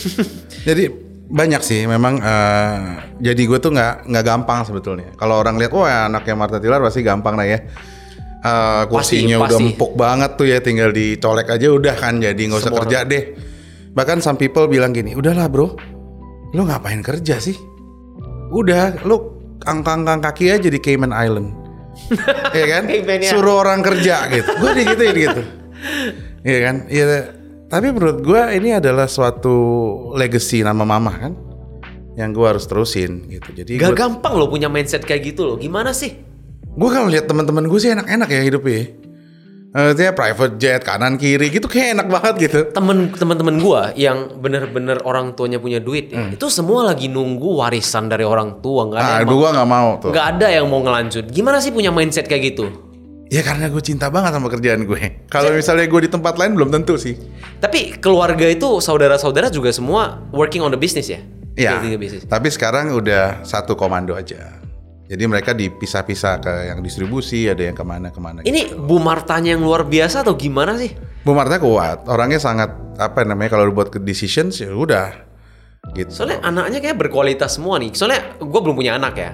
[0.68, 0.92] jadi
[1.26, 2.76] banyak sih memang eh,
[3.18, 5.16] jadi gue tuh nggak nggak gampang sebetulnya.
[5.16, 7.58] Kalau orang lihat wah anaknya Marta Tilar pasti gampang lah ya.
[8.46, 9.64] Eh, kursinya udah pasti.
[9.72, 13.24] empuk banget tuh ya tinggal dicolek aja udah kan jadi nggak usah Semua kerja deh.
[13.96, 15.72] Bahkan some people bilang gini, udahlah bro,
[16.52, 17.56] lo ngapain kerja sih?
[18.52, 21.65] Udah, lo angkang-angkang kaki aja di Cayman Island.
[22.54, 22.82] Iya kan?
[23.32, 24.50] Suruh orang kerja gitu.
[24.60, 25.42] Gue digituin gitu.
[26.46, 26.76] Iya kan?
[26.86, 27.04] Iya.
[27.66, 29.58] Tapi menurut gue ini adalah suatu
[30.14, 31.32] legacy nama mama kan,
[32.14, 33.50] yang gue harus terusin gitu.
[33.50, 35.56] Jadi Gak gue gampang loh punya mindset kayak gitu loh.
[35.58, 36.22] Gimana sih?
[36.76, 39.05] gue kalau lihat teman-teman gue sih enak-enak ya hidupnya.
[39.76, 42.60] Eh, dia private jet kanan kiri gitu kayak enak banget gitu.
[42.72, 48.08] Temen teman-teman gua yang bener-bener orang tuanya punya duit, ya, itu semua lagi nunggu warisan
[48.08, 48.88] dari orang tua.
[48.88, 50.10] Nggak ada Ah, yang gue nggak mau tuh.
[50.16, 51.28] nggak ada yang mau ngelanjut.
[51.28, 52.72] Gimana sih punya mindset kayak gitu?
[53.28, 55.28] Ya karena gue cinta banget sama kerjaan gue.
[55.28, 57.18] Kalau misalnya gue di tempat lain belum tentu sih.
[57.60, 61.20] Tapi keluarga itu saudara-saudara juga semua working on the business ya?
[61.52, 61.84] Iya.
[62.24, 64.56] Tapi sekarang udah satu komando aja.
[65.06, 68.42] Jadi mereka dipisah-pisah ke yang distribusi, ada yang ke mana-kemana.
[68.42, 70.98] Ini Bu Martanya yang luar biasa atau gimana sih?
[71.22, 75.14] Bu Marta kuat, orangnya sangat apa namanya kalau buat ke decisions ya udah
[75.94, 76.10] gitu.
[76.10, 77.94] Soalnya anaknya kayak berkualitas semua nih.
[77.94, 79.32] Soalnya gue belum punya anak ya.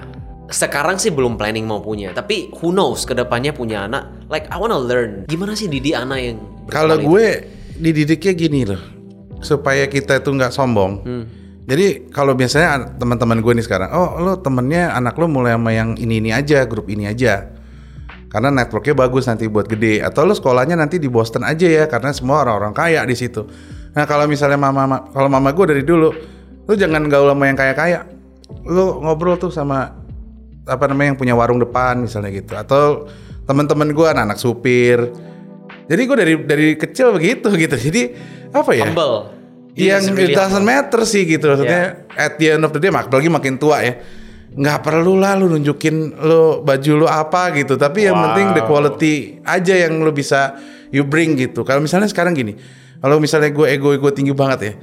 [0.53, 2.13] Sekarang sih belum planning mau punya.
[2.13, 4.29] Tapi who knows ke depannya punya anak.
[4.29, 5.25] Like I wanna learn.
[5.25, 6.37] Gimana sih didik anak yang
[6.69, 7.49] Kalau gue
[7.81, 8.81] dididiknya gini loh,
[9.41, 10.93] supaya kita itu nggak sombong.
[11.01, 11.25] Hmm.
[11.63, 15.71] Jadi kalau biasanya an- teman-teman gue nih sekarang, oh lo temennya anak lo mulai sama
[15.71, 17.55] yang ini ini aja, grup ini aja,
[18.27, 20.03] karena networknya bagus nanti buat gede.
[20.03, 23.47] Atau lo sekolahnya nanti di Boston aja ya, karena semua orang-orang kaya di situ.
[23.95, 26.11] Nah kalau misalnya mama, ma- kalau mama gue dari dulu,
[26.67, 27.99] lo jangan gaul sama yang kaya-kaya.
[28.67, 30.03] Lo ngobrol tuh sama
[30.67, 32.59] apa namanya yang punya warung depan misalnya gitu.
[32.59, 33.07] Atau
[33.47, 34.99] teman-teman gue anak-anak supir.
[35.87, 37.75] Jadi gue dari dari kecil begitu gitu.
[37.79, 38.01] Jadi
[38.51, 38.91] apa ya?
[38.91, 39.42] humble.
[39.73, 42.93] Dia yang really it doesn't matter sih gitu maksudnya at the end of the day
[42.93, 43.97] apalagi makin tua ya
[44.53, 49.41] nggak perlu lah lu nunjukin lu baju lu apa gitu tapi yang penting the quality
[49.41, 50.61] aja yang lu bisa
[50.93, 52.53] you bring gitu kalau misalnya sekarang gini
[53.01, 54.73] kalau misalnya gue ego ego tinggi banget ya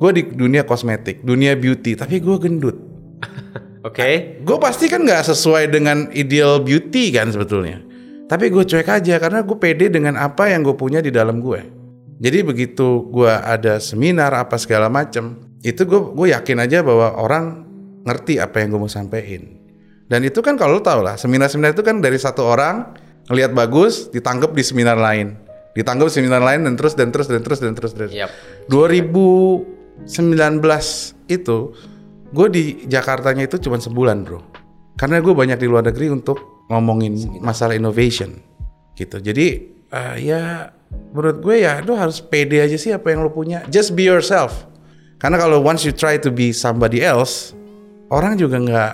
[0.00, 2.76] gue di dunia kosmetik dunia beauty tapi gue gendut
[3.88, 4.42] Oke.
[4.42, 7.80] gue pasti kan nggak sesuai dengan ideal beauty kan sebetulnya.
[8.28, 11.77] Tapi gue cuek aja karena gue pede dengan apa yang gue punya di dalam gue.
[12.18, 17.62] Jadi begitu gue ada seminar apa segala macem, itu gue gue yakin aja bahwa orang
[18.02, 19.46] ngerti apa yang gue mau sampaikan.
[20.08, 22.96] Dan itu kan kalau lo tau lah, seminar-seminar itu kan dari satu orang
[23.28, 25.36] ngelihat bagus, ditangkap di seminar lain,
[25.76, 27.92] ditangkap di seminar lain dan terus dan terus dan terus dan terus.
[27.94, 28.16] Dan terus.
[28.16, 28.30] Yap.
[28.72, 30.08] 2019
[31.28, 31.58] itu
[32.28, 34.40] gue di Jakartanya itu cuma sebulan bro
[35.00, 38.36] karena gue banyak di luar negeri untuk ngomongin masalah innovation
[38.92, 39.46] gitu jadi
[39.88, 40.72] eh, ya
[41.12, 44.68] menurut gue ya lo harus pede aja sih apa yang lo punya just be yourself
[45.18, 47.52] karena kalau once you try to be somebody else
[48.08, 48.92] orang juga nggak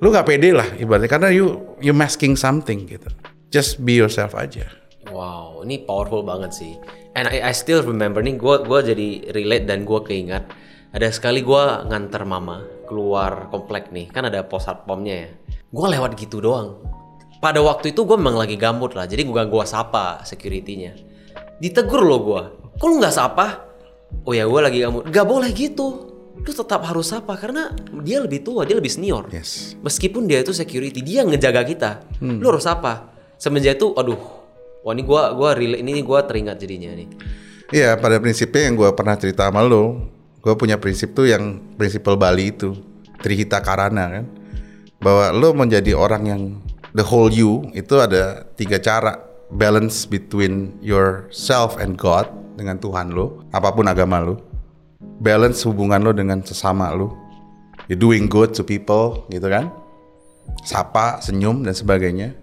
[0.00, 3.08] lu nggak pede lah ibaratnya karena you you masking something gitu
[3.52, 4.68] just be yourself aja
[5.08, 6.76] Wow, ini powerful banget sih.
[7.16, 10.46] And I, I still remember nih, gue gua jadi relate dan gue keingat
[10.92, 15.30] ada sekali gue nganter mama keluar komplek nih, kan ada pos satpamnya ya.
[15.72, 16.78] Gue lewat gitu doang.
[17.40, 20.92] Pada waktu itu gue memang lagi gambut lah, jadi gue gua sapa security-nya.
[21.60, 22.42] Ditegur loh gue,
[22.80, 23.68] kok lu nggak sapa?
[24.24, 26.08] Oh ya gue lagi gambut, gak boleh gitu.
[26.40, 27.68] Lu tetap harus sapa karena
[28.00, 29.28] dia lebih tua, dia lebih senior.
[29.28, 31.90] yes Meskipun dia itu security, dia ngejaga kita.
[32.24, 33.12] Lu harus apa?
[33.36, 34.18] Semenjak itu, aduh,
[34.80, 37.08] wah ini gua gua relate ini gua teringat jadinya nih.
[37.70, 40.10] Iya, pada prinsipnya yang gue pernah cerita sama lo,
[40.42, 42.74] gue punya prinsip tuh yang prinsipal Bali itu,
[43.22, 44.24] Trihita Karana kan,
[44.98, 46.42] bahwa lo menjadi orang yang
[46.98, 53.42] the whole you itu ada tiga cara balance between yourself and God dengan Tuhan lo,
[53.50, 54.38] apa pun agama lo,
[55.22, 57.16] balance hubungan lo dengan sesama lo,
[57.90, 59.72] you doing good to people gitu kan,
[60.62, 62.36] sapa, senyum dan sebagainya,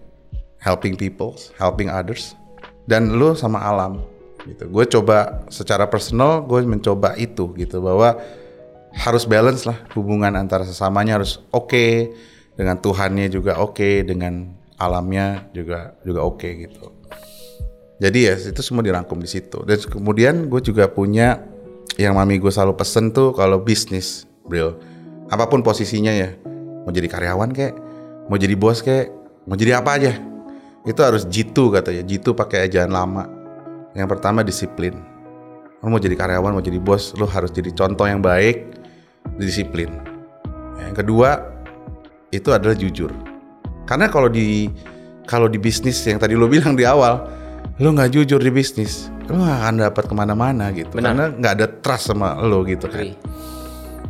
[0.60, 2.36] helping people, helping others,
[2.90, 4.04] dan lu sama alam
[4.48, 4.68] gitu.
[4.72, 7.84] Gue coba secara personal, gue mencoba itu gitu.
[7.84, 8.16] Bahwa
[8.96, 12.16] harus balance lah hubungan antara sesamanya harus oke.
[12.58, 14.50] Dengan Tuhannya juga oke dengan
[14.82, 16.97] alamnya juga juga oke gitu.
[17.98, 19.66] Jadi ya itu semua dirangkum di situ.
[19.66, 21.42] Dan kemudian gue juga punya
[21.98, 24.78] yang mami gue selalu pesen tuh kalau bisnis, Bril.
[25.34, 26.30] Apa pun posisinya ya,
[26.86, 27.74] mau jadi karyawan kek,
[28.30, 29.10] mau jadi bos kek,
[29.50, 30.14] mau jadi apa aja.
[30.88, 32.06] Itu harus jitu katanya.
[32.06, 33.28] Jitu pakai ejaan lama.
[33.98, 34.94] Yang pertama disiplin.
[35.82, 38.78] Lo mau jadi karyawan, mau jadi bos, lo harus jadi contoh yang baik,
[39.42, 39.90] disiplin.
[40.80, 41.44] Yang kedua
[42.30, 43.10] itu adalah jujur.
[43.90, 44.70] Karena kalau di
[45.28, 47.37] kalau di bisnis yang tadi lo bilang di awal,
[47.78, 50.90] lo nggak jujur di bisnis, lo nggak akan dapat ke mana-mana gitu.
[50.98, 51.14] Benar.
[51.14, 53.14] Karena nggak ada trust sama lo gitu kan.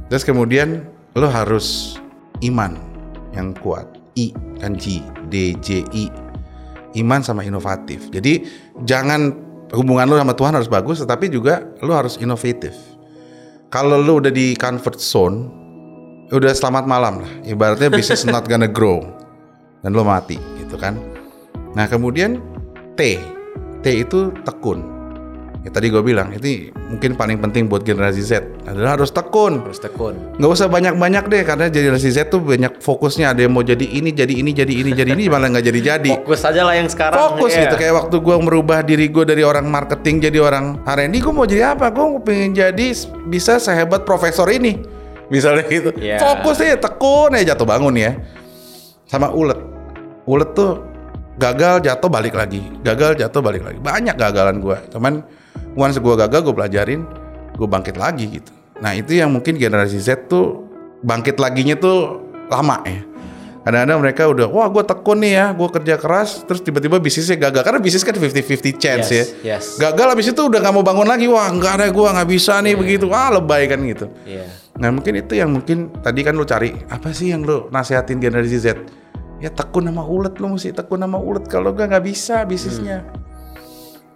[0.07, 0.88] Terus kemudian
[1.20, 1.99] lo harus
[2.43, 2.80] iman
[3.36, 3.86] yang kuat.
[4.18, 6.07] I kan G, D, J, I.
[6.97, 8.09] Iman sama inovatif.
[8.09, 8.47] Jadi
[8.88, 9.36] jangan
[9.76, 12.74] hubungan lo sama Tuhan harus bagus, tetapi juga lo harus inovatif.
[13.68, 15.38] Kalau lo udah di comfort zone,
[16.32, 17.32] udah selamat malam lah.
[17.43, 19.03] Ibaratnya bisnis not gonna grow
[19.84, 20.95] dan lo mati gitu kan.
[21.76, 22.39] Nah kemudian
[22.97, 23.20] T,
[23.80, 24.97] T itu tekun.
[25.59, 29.84] Ya tadi gue bilang itu mungkin paling penting buat generasi Z adalah harus tekun Harus
[29.84, 30.15] tekun.
[30.39, 34.15] nggak usah banyak-banyak deh karena generasi Z tuh banyak fokusnya ada yang mau jadi ini
[34.15, 37.19] jadi ini jadi ini jadi ini malah nggak jadi jadi Fokus aja lah yang sekarang.
[37.19, 37.67] fokus Iya.
[37.67, 41.43] gitu kayak waktu gue merubah diri gue dari orang marketing jadi orang R&D gue mau
[41.43, 42.88] jadi apa gue pengen jadi
[43.28, 44.80] bisa sehebat profesor ini
[45.28, 46.15] misalnya gitu Iya.
[46.17, 48.15] fokus aja tekun aja jatuh bangun ya
[49.03, 49.59] sama ulet
[50.23, 50.80] ulet tuh
[51.38, 52.61] gagal jatuh balik lagi.
[52.81, 53.77] Gagal jatuh balik lagi.
[53.79, 55.21] Banyak gagalan gue cuman
[55.77, 57.01] once gue gagal gue pelajarin
[57.53, 58.51] gue bangkit lagi gitu.
[58.77, 60.65] Nah itu yang mungkin generasi Z tuh
[61.01, 63.01] bangkit laginya tuh lama ya.
[63.67, 65.45] Kadang-kadang mereka udah wah gue tekun nih ya.
[65.51, 67.67] Gue kerja keras terus tiba-tiba bisnisnya gagal.
[67.67, 69.57] Karena bisnis kan 50-50 chance Yes, ya.
[69.59, 69.65] yes.
[69.75, 71.27] gagal habis itu udah nggak mau bangun lagi.
[71.27, 73.11] Wah nggak ada gue nggak bisa nih begitu.
[73.11, 74.07] Ah lebay kan gitu.
[74.23, 74.47] Iya.
[74.77, 78.55] Nah mungkin itu yang mungkin tadi kan lu cari apa sih yang lu nasehatin generasi
[78.55, 78.67] Z?
[79.38, 83.05] Ya tekun sama ulet lu mesti tekun sama ulet kalau gak nggak bisa bisnisnya.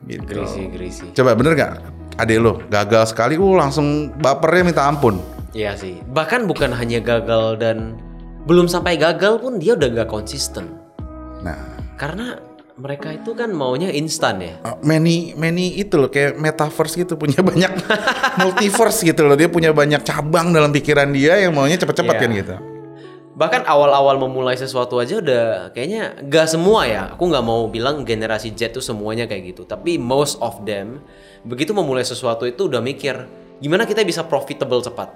[0.02, 0.26] Gitu.
[0.26, 1.06] Grisi, grisi.
[1.14, 1.74] Coba bener gak?
[2.18, 5.22] Adek lu gagal sekali, uh langsung bapernya minta ampun.
[5.52, 6.02] Iya sih.
[6.02, 7.96] Bahkan bukan hanya gagal dan
[8.44, 10.74] belum sampai gagal pun dia udah nggak konsisten.
[11.42, 12.34] Nah, Karena
[12.74, 14.58] mereka itu kan maunya instan ya.
[14.66, 17.70] uh, many many itu loh kayak metaverse gitu punya banyak
[18.42, 22.22] multiverse gitu loh dia punya banyak cabang dalam pikiran dia yang maunya cepet-cepet Iya.
[22.26, 22.56] kan gitu.
[23.42, 27.10] Bahkan awal-awal memulai sesuatu aja udah kayaknya gak semua ya.
[27.18, 29.66] Aku nggak mau bilang generasi Z tuh semuanya kayak gitu.
[29.66, 31.02] Tapi most of them
[31.42, 33.26] begitu memulai sesuatu itu udah mikir
[33.58, 35.10] gimana kita bisa profitable cepat.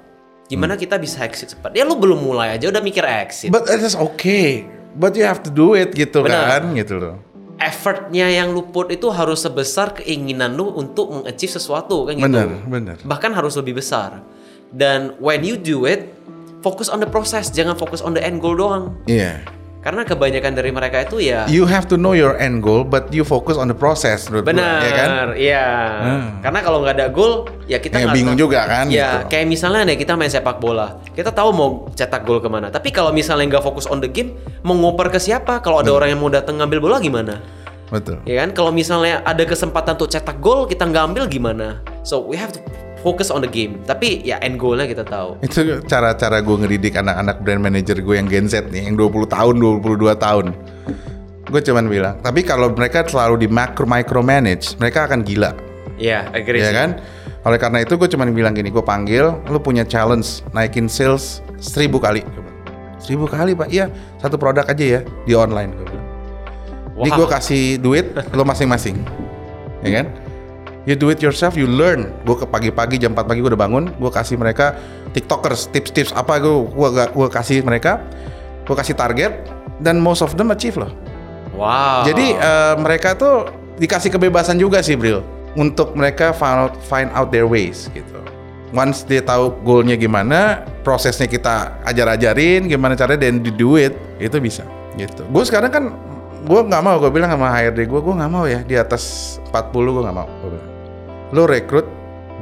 [0.50, 1.78] Gimana kita bisa exit cepat.
[1.78, 3.54] Ya lu belum mulai aja udah mikir exit.
[3.54, 4.66] But it is okay.
[4.98, 6.50] But you have to do it gitu Benar.
[6.50, 7.22] kan gitu loh.
[7.62, 12.26] Effortnya yang lu put itu harus sebesar keinginan lu untuk mengachieve sesuatu kan gitu.
[12.26, 12.98] Bener, bener.
[13.06, 14.26] Bahkan harus lebih besar.
[14.74, 16.10] Dan when you do it,
[16.66, 18.98] fokus on the process, jangan fokus on the end goal doang.
[19.06, 19.46] Iya.
[19.86, 23.22] Karena kebanyakan dari mereka itu ya You have to know your end goal, but you
[23.22, 24.26] focus on the process.
[24.26, 25.08] menurut benar, ya kan?
[25.38, 25.66] iya.
[26.02, 26.28] Hmm.
[26.42, 29.38] Karena kalau nggak ada goal, ya kita Ya, bingung juga kan, Ya, gitu.
[29.38, 32.74] kayak misalnya nih kita main sepak bola, kita tahu mau cetak gol ke mana.
[32.74, 34.34] Tapi kalau misalnya nggak fokus on the game,
[34.66, 35.62] mau ngoper ke siapa?
[35.62, 37.38] Kalau ada orang yang mau datang ngambil bola gimana?
[37.94, 38.26] Betul.
[38.26, 38.58] Ya kan?
[38.58, 41.86] Kalau misalnya ada kesempatan untuk cetak gol, kita nggak ambil gimana?
[42.02, 42.60] So we have to
[43.06, 43.78] focus on the game.
[43.86, 45.38] Tapi ya end goalnya kita tahu.
[45.46, 49.54] Itu cara-cara gue ngedidik anak-anak brand manager gue yang Gen Z nih, yang 20 tahun,
[49.62, 50.46] 22 tahun.
[51.46, 55.54] Gue cuman bilang, tapi kalau mereka selalu di macro micro manage, mereka akan gila.
[56.02, 56.60] Iya, agree.
[56.60, 56.98] ya kan?
[57.46, 62.02] Oleh karena itu gue cuman bilang gini, gue panggil, lu punya challenge naikin sales seribu
[62.02, 62.26] kali.
[62.98, 63.86] Seribu kali pak, iya
[64.18, 65.00] satu produk aja ya
[65.30, 65.70] di online.
[65.78, 66.08] Gue bilang.
[66.96, 67.18] Ini Wow.
[67.22, 68.98] gue kasih duit lo masing-masing,
[69.86, 70.06] ya kan?
[70.86, 72.14] You do it yourself, you learn.
[72.30, 74.78] Gue ke pagi-pagi jam 4 pagi gue udah bangun, gue kasih mereka
[75.18, 78.06] tiktokers, tips-tips apa gue gue gue kasih mereka,
[78.70, 79.34] gue kasih target
[79.82, 80.94] dan most of them achieve loh.
[81.58, 82.06] Wow.
[82.06, 83.50] Jadi eh, mereka tuh
[83.82, 85.26] dikasih kebebasan juga sih, Bril,
[85.58, 88.22] untuk mereka find out, find out their ways gitu.
[88.70, 94.38] Once dia tahu goalnya gimana, prosesnya kita ajar-ajarin gimana caranya dan di do it, itu
[94.38, 94.62] bisa
[95.02, 95.26] gitu.
[95.34, 95.84] Gue sekarang kan
[96.46, 99.74] gue nggak mau, gue bilang sama HRD gue, gue nggak mau ya di atas 40
[99.74, 100.30] gue nggak mau.
[100.44, 100.75] Gue bilang,
[101.34, 101.88] lo rekrut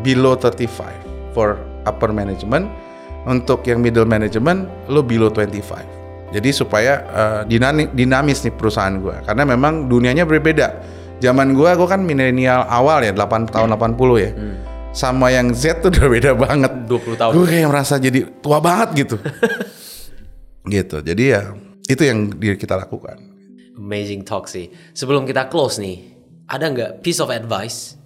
[0.01, 1.55] below 35 for
[1.87, 2.67] upper management,
[3.23, 6.33] untuk yang middle management lo below 25.
[6.33, 10.67] Jadi supaya eh, dinami- dinamis nih perusahaan gue, karena memang dunianya berbeda.
[11.21, 14.31] Zaman gue, gue kan milenial awal ya, 8 tahun 80 ya.
[14.91, 16.71] Sama yang Z tuh udah beda banget.
[16.85, 17.31] 20 tahun.
[17.31, 19.15] Gue kayak merasa jadi tua banget gitu.
[20.75, 20.97] gitu.
[20.99, 21.55] Jadi ya
[21.87, 23.17] itu yang kita lakukan.
[23.79, 24.69] Amazing talk sih.
[24.93, 26.13] Sebelum kita close nih,
[26.45, 27.97] ada nggak piece of advice?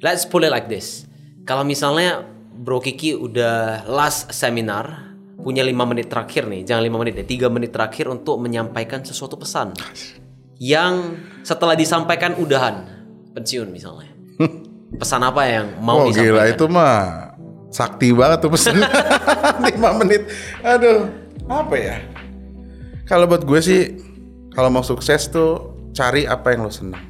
[0.00, 1.04] Let's put it like this.
[1.44, 2.24] Kalau misalnya
[2.56, 5.12] Bro Kiki udah last seminar,
[5.44, 9.36] punya lima menit terakhir nih, jangan lima menit deh, tiga menit terakhir untuk menyampaikan sesuatu
[9.36, 9.76] pesan
[10.56, 12.84] yang setelah disampaikan udahan
[13.36, 14.12] pensiun misalnya.
[15.00, 16.34] Pesan apa yang mau oh disampaikan?
[16.34, 16.96] gila itu mah
[17.70, 18.82] sakti banget tuh pesan
[19.70, 20.26] 5 menit.
[20.66, 21.06] Aduh,
[21.46, 21.96] apa ya?
[23.06, 23.80] Kalau buat gue sih
[24.50, 27.06] kalau mau sukses tuh cari apa yang lo senang.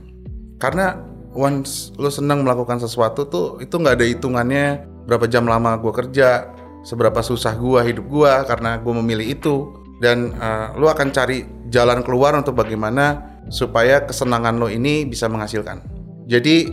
[0.61, 4.64] Karena once lo senang melakukan sesuatu tuh itu nggak ada hitungannya
[5.07, 6.51] berapa jam lama gue kerja,
[6.87, 9.55] seberapa susah gue hidup gue karena gue memilih itu
[9.99, 15.83] dan eh, lo akan cari jalan keluar untuk bagaimana supaya kesenangan lo ini bisa menghasilkan.
[16.31, 16.70] Jadi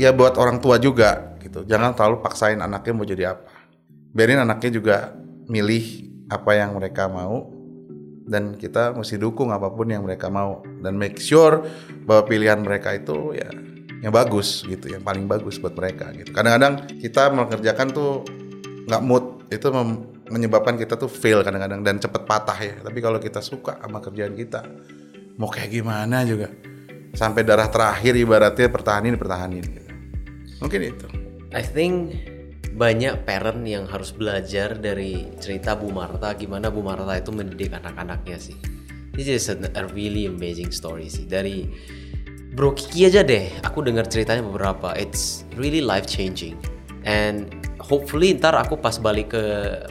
[0.00, 1.62] ya buat orang tua juga gitu.
[1.68, 3.52] Jangan terlalu paksain anaknya mau jadi apa.
[4.14, 4.96] Biarin anaknya juga
[5.50, 7.52] milih apa yang mereka mau
[8.24, 11.60] dan kita mesti dukung apa pun yang mereka mau dan make sure
[12.08, 13.52] bahwa pilihan mereka itu ya
[14.04, 16.28] yang bagus gitu, yang paling bagus buat mereka gitu.
[16.36, 18.20] Kadang-kadang kita mengerjakan tuh
[18.84, 19.72] nggak mood itu
[20.28, 22.76] menyebabkan kita tuh fail kadang-kadang dan cepet patah ya.
[22.84, 24.60] Tapi kalau kita suka sama kerjaan kita,
[25.40, 26.52] mau kayak gimana juga
[27.16, 29.64] sampai darah terakhir ibaratnya pertahanin pertahanin.
[29.64, 29.92] Gitu.
[30.60, 31.06] Mungkin itu.
[31.56, 32.12] I think
[32.76, 38.36] banyak parent yang harus belajar dari cerita Bu Marta gimana Bu Marta itu mendidik anak-anaknya
[38.36, 38.58] sih.
[39.16, 41.70] This is a really amazing story sih dari
[42.54, 43.50] Bro Kiki aja deh.
[43.66, 44.94] Aku dengar ceritanya beberapa.
[44.94, 46.54] It's really life changing.
[47.04, 47.50] And
[47.82, 49.42] hopefully ntar aku pas balik ke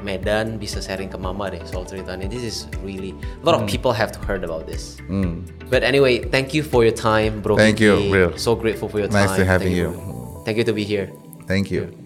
[0.02, 2.26] Medan bisa sharing ke mama deh soal ceritanya.
[2.26, 4.98] This is really a lot of people have to heard about this.
[5.70, 7.54] But anyway, thank you for your time, bro.
[7.60, 7.68] Hmm.
[7.70, 8.12] Thank you, Kiki.
[8.16, 8.32] real.
[8.40, 9.44] So grateful for your Nice time.
[9.44, 10.42] to having thank you.
[10.48, 11.12] Thank you to be here.
[11.46, 12.03] Thank you.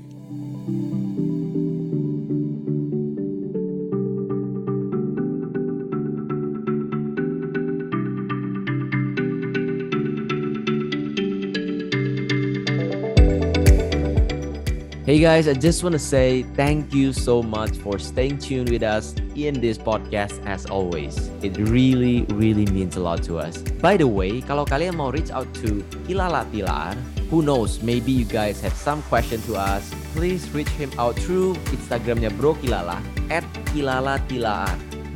[15.07, 18.83] Hey guys, I just want to say thank you so much for staying tuned with
[18.83, 21.31] us in this podcast as always.
[21.41, 23.63] It really, really means a lot to us.
[23.79, 26.99] By the way, kalau kalian mau reach out to Kilala Tilar,
[27.31, 31.55] who knows, maybe you guys have some question to us, please reach him out through
[31.71, 32.99] Instagramnya Bro Kilala
[33.31, 34.67] at Kilala Tilar.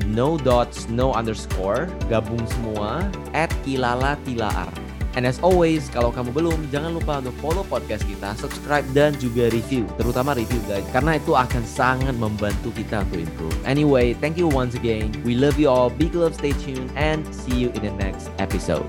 [0.08, 4.72] No dots, no underscore, gabung semua at Kilala Tilar.
[5.16, 9.52] And as always, kalau kamu belum, jangan lupa untuk follow podcast kita, subscribe, dan juga
[9.52, 9.84] review.
[10.00, 13.56] Terutama review guys, karena itu akan sangat membantu kita untuk improve.
[13.68, 15.12] Anyway, thank you once again.
[15.28, 15.92] We love you all.
[15.92, 18.88] Big love, stay tuned, and see you in the next episode.